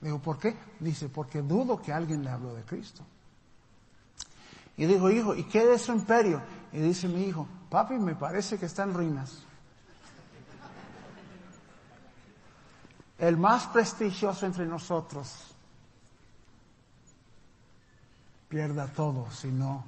[0.00, 0.56] Digo, ¿por qué?
[0.78, 3.04] Dice, porque dudo que alguien le habló de Cristo.
[4.76, 6.40] Y digo, hijo, ¿y qué de su imperio?
[6.72, 9.47] Y dice mi hijo, papi, me parece que está en ruinas.
[13.18, 15.54] El más prestigioso entre nosotros
[18.48, 19.84] pierda todo si no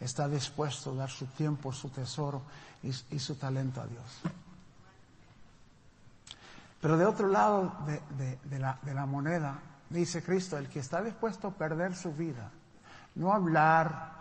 [0.00, 2.42] está dispuesto a dar su tiempo, su tesoro
[2.82, 4.20] y, su talento a Dios.
[6.80, 7.76] Pero de otro lado
[8.16, 9.58] de, la, moneda,
[9.90, 12.50] dice Cristo, el que está dispuesto a perder su vida,
[13.14, 14.12] no hablar,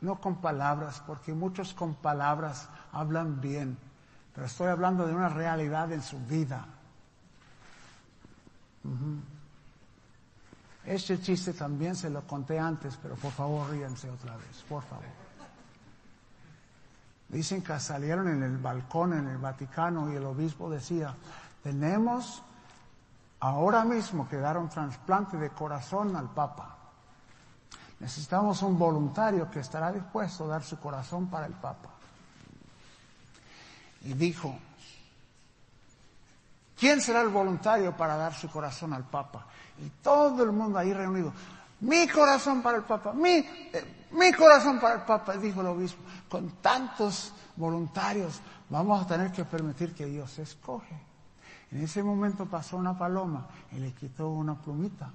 [0.00, 3.78] no con palabras, porque muchos con palabras hablan bien,
[4.34, 6.66] pero estoy hablando de una realidad en su vida
[10.84, 15.04] este chiste también se lo conté antes, pero por favor ríanse otra vez, por favor.
[17.28, 21.14] Dicen que salieron en el balcón en el Vaticano y el obispo decía,
[21.62, 22.42] tenemos
[23.38, 26.76] ahora mismo que dar un trasplante de corazón al Papa.
[28.00, 31.90] Necesitamos un voluntario que estará dispuesto a dar su corazón para el Papa.
[34.02, 34.58] Y dijo,
[36.80, 39.44] ¿Quién será el voluntario para dar su corazón al Papa?
[39.84, 41.30] Y todo el mundo ahí reunido.
[41.80, 46.02] Mi corazón para el Papa, mi, eh, mi corazón para el Papa, dijo el obispo.
[46.30, 50.98] Con tantos voluntarios vamos a tener que permitir que Dios escoge.
[51.70, 55.10] En ese momento pasó una paloma y le quitó una plumita.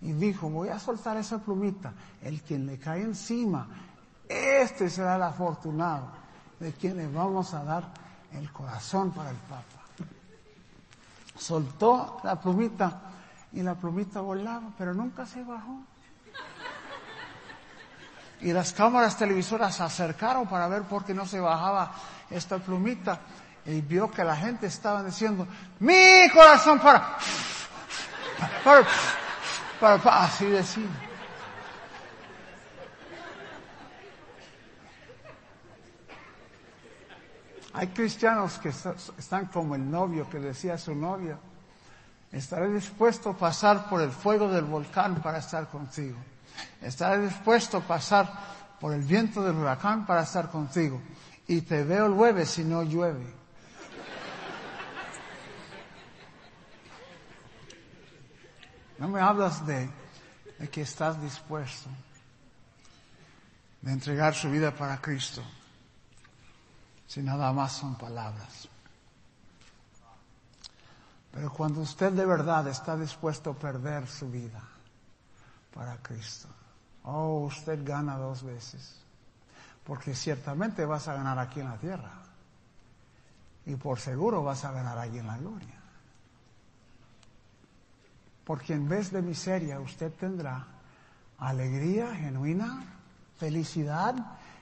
[0.00, 1.92] Y dijo, voy a soltar esa plumita.
[2.20, 3.68] El quien le cae encima,
[4.28, 6.08] este será el afortunado
[6.58, 7.84] de quien le vamos a dar
[8.32, 9.81] el corazón para el Papa.
[11.42, 13.00] Soltó la plumita
[13.52, 15.80] y la plumita volaba, pero nunca se bajó.
[18.40, 21.92] Y las cámaras televisoras se acercaron para ver por qué no se bajaba
[22.30, 23.18] esta plumita.
[23.66, 25.48] Y vio que la gente estaba diciendo,
[25.80, 27.16] mi corazón para,
[28.62, 28.86] para,
[29.80, 31.11] para, para así decía.
[37.74, 41.38] Hay cristianos que están como el novio que decía a su novia,
[42.30, 46.18] estaré dispuesto a pasar por el fuego del volcán para estar contigo.
[46.82, 48.30] Estaré dispuesto a pasar
[48.78, 51.00] por el viento del huracán para estar contigo.
[51.46, 53.42] Y te veo llueve si no llueve.
[58.98, 59.88] No me hablas de
[60.70, 61.88] que estás dispuesto
[63.80, 65.42] de entregar su vida para Cristo
[67.12, 68.66] si nada más son palabras.
[71.30, 74.62] Pero cuando usted de verdad está dispuesto a perder su vida
[75.74, 76.48] para Cristo,
[77.04, 78.96] oh, usted gana dos veces.
[79.84, 82.12] Porque ciertamente vas a ganar aquí en la tierra.
[83.66, 85.80] Y por seguro vas a ganar allí en la gloria.
[88.42, 90.66] Porque en vez de miseria usted tendrá
[91.38, 92.86] alegría genuina,
[93.36, 94.14] felicidad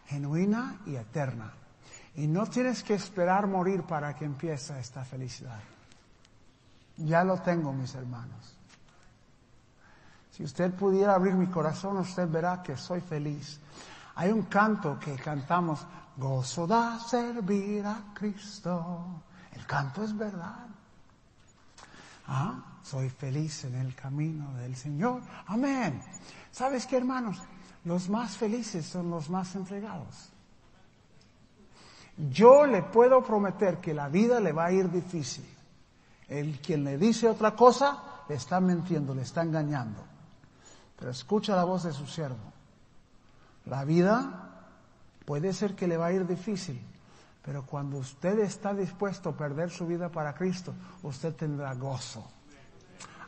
[0.08, 1.52] genuina y eterna.
[2.16, 5.60] Y no tienes que esperar morir para que empiece esta felicidad.
[6.96, 8.56] Ya lo tengo, mis hermanos.
[10.30, 13.60] Si usted pudiera abrir mi corazón, usted verá que soy feliz.
[14.16, 15.86] Hay un canto que cantamos,
[16.16, 19.22] gozo da servir a Cristo.
[19.52, 20.66] El canto es verdad.
[22.26, 25.22] Ah, soy feliz en el camino del Señor.
[25.46, 26.00] Amén.
[26.50, 27.42] ¿Sabes qué, hermanos?
[27.84, 30.30] Los más felices son los más entregados.
[32.28, 35.46] Yo le puedo prometer que la vida le va a ir difícil.
[36.28, 40.04] El quien le dice otra cosa, le está mintiendo, le está engañando.
[40.98, 42.52] Pero escucha la voz de su siervo.
[43.64, 44.50] La vida
[45.24, 46.80] puede ser que le va a ir difícil,
[47.42, 52.28] pero cuando usted está dispuesto a perder su vida para Cristo, usted tendrá gozo.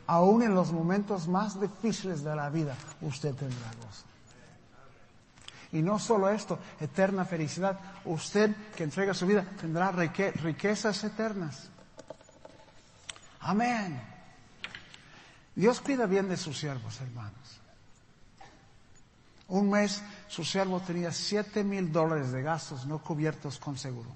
[0.06, 4.11] Aún en los momentos más difíciles de la vida, usted tendrá gozo.
[5.72, 7.80] Y no solo esto, eterna felicidad.
[8.04, 11.70] Usted que entrega su vida tendrá riquezas eternas.
[13.40, 14.00] Amén.
[15.54, 17.60] Dios cuida bien de sus siervos, hermanos.
[19.48, 24.10] Un mes su siervo tenía siete mil dólares de gastos no cubiertos con seguro.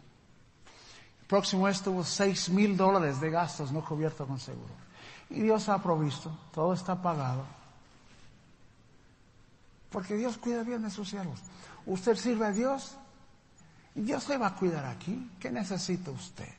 [1.20, 4.72] El próximo mes tuvo seis mil dólares de gastos no cubiertos con seguro.
[5.28, 7.44] Y Dios ha provisto, todo está pagado.
[9.97, 11.40] Porque Dios cuida bien de sus siervos.
[11.86, 12.99] Usted sirve a Dios
[13.94, 15.30] y Dios le va a cuidar aquí.
[15.40, 16.53] ¿Qué necesita usted?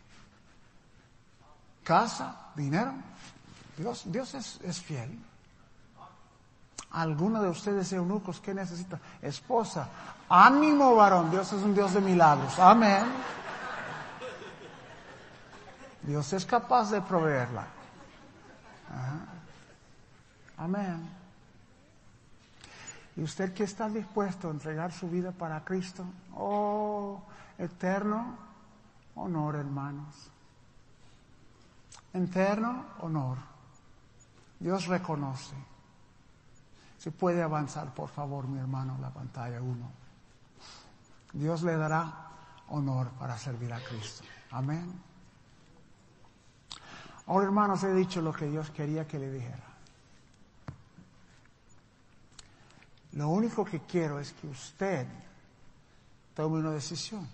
[1.84, 2.50] ¿Casa?
[2.56, 2.96] ¿Dinero?
[3.78, 5.20] Dios, Dios es, es fiel.
[6.90, 9.00] ¿Alguno de ustedes eunucos qué necesita?
[9.22, 9.88] Esposa.
[10.30, 11.30] Ánimo varón.
[11.30, 12.58] Dios es un Dios de milagros.
[12.58, 13.06] Amén.
[16.02, 17.68] Dios es capaz de proveerla.
[20.58, 21.17] Amén.
[23.18, 26.06] Y usted que está dispuesto a entregar su vida para Cristo,
[26.36, 27.20] oh,
[27.58, 28.38] eterno
[29.16, 30.30] honor, hermanos.
[32.14, 33.40] Eterno honor.
[34.60, 35.56] Dios reconoce.
[37.00, 39.90] Si puede avanzar, por favor, mi hermano, la pantalla uno.
[41.34, 42.30] Dios le dará
[42.70, 44.24] honor para servir a Cristo.
[44.52, 45.02] Amén.
[47.26, 49.67] Ahora, hermanos, he dicho lo que Dios quería que le dijera.
[53.18, 55.08] Lo único que quiero es que usted
[56.36, 57.28] tome una decisión.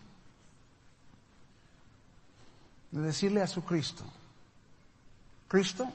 [2.89, 4.05] De decirle a su Cristo,
[5.49, 5.91] Cristo,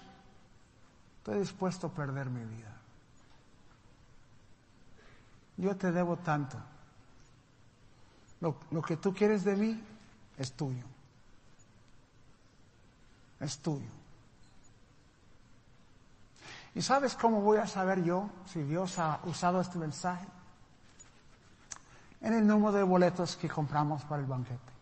[1.19, 2.77] estoy dispuesto a perder mi vida.
[5.57, 6.59] Yo te debo tanto.
[8.43, 9.83] Lo, lo que tú quieres de mí
[10.37, 10.85] es tuyo.
[13.41, 13.98] Es tuyo.
[16.75, 20.27] ¿Y sabes cómo voy a saber yo si Dios ha usado este mensaje?
[22.21, 24.79] En el número de boletos que compramos para el banquete.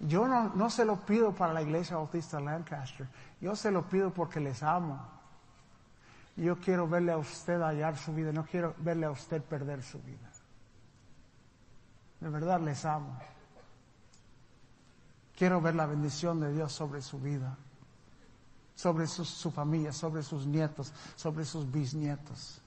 [0.00, 3.06] Yo no, no, se lo pido para la iglesia bautista Lancaster.
[3.40, 5.00] Yo se lo pido porque les amo.
[6.36, 8.32] Yo quiero verle a usted hallar su vida.
[8.32, 10.28] No quiero verle a usted perder su vida.
[12.20, 13.16] De verdad les amo.
[15.36, 17.56] Quiero ver la bendición de Dios sobre su vida,
[18.74, 22.60] sobre su, familia, sobre sus nietos, sobre sus bisnietos.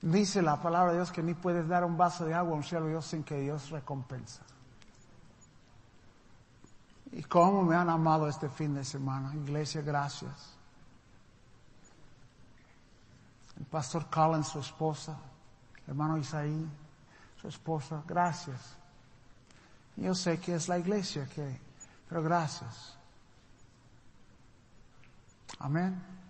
[0.00, 2.62] Dice la palabra de Dios que ni puedes dar un vaso de agua a un
[2.62, 4.42] de Dios sin que Dios recompensa.
[7.12, 9.34] Y cómo me han amado este fin de semana.
[9.34, 10.56] Iglesia, gracias.
[13.58, 15.16] El pastor Collins, su esposa,
[15.86, 16.66] hermano Isaí,
[17.40, 18.81] su esposa, gracias.
[19.96, 21.58] Yo sé que es la iglesia que,
[22.08, 22.96] pero gracias.
[25.58, 26.21] Amén.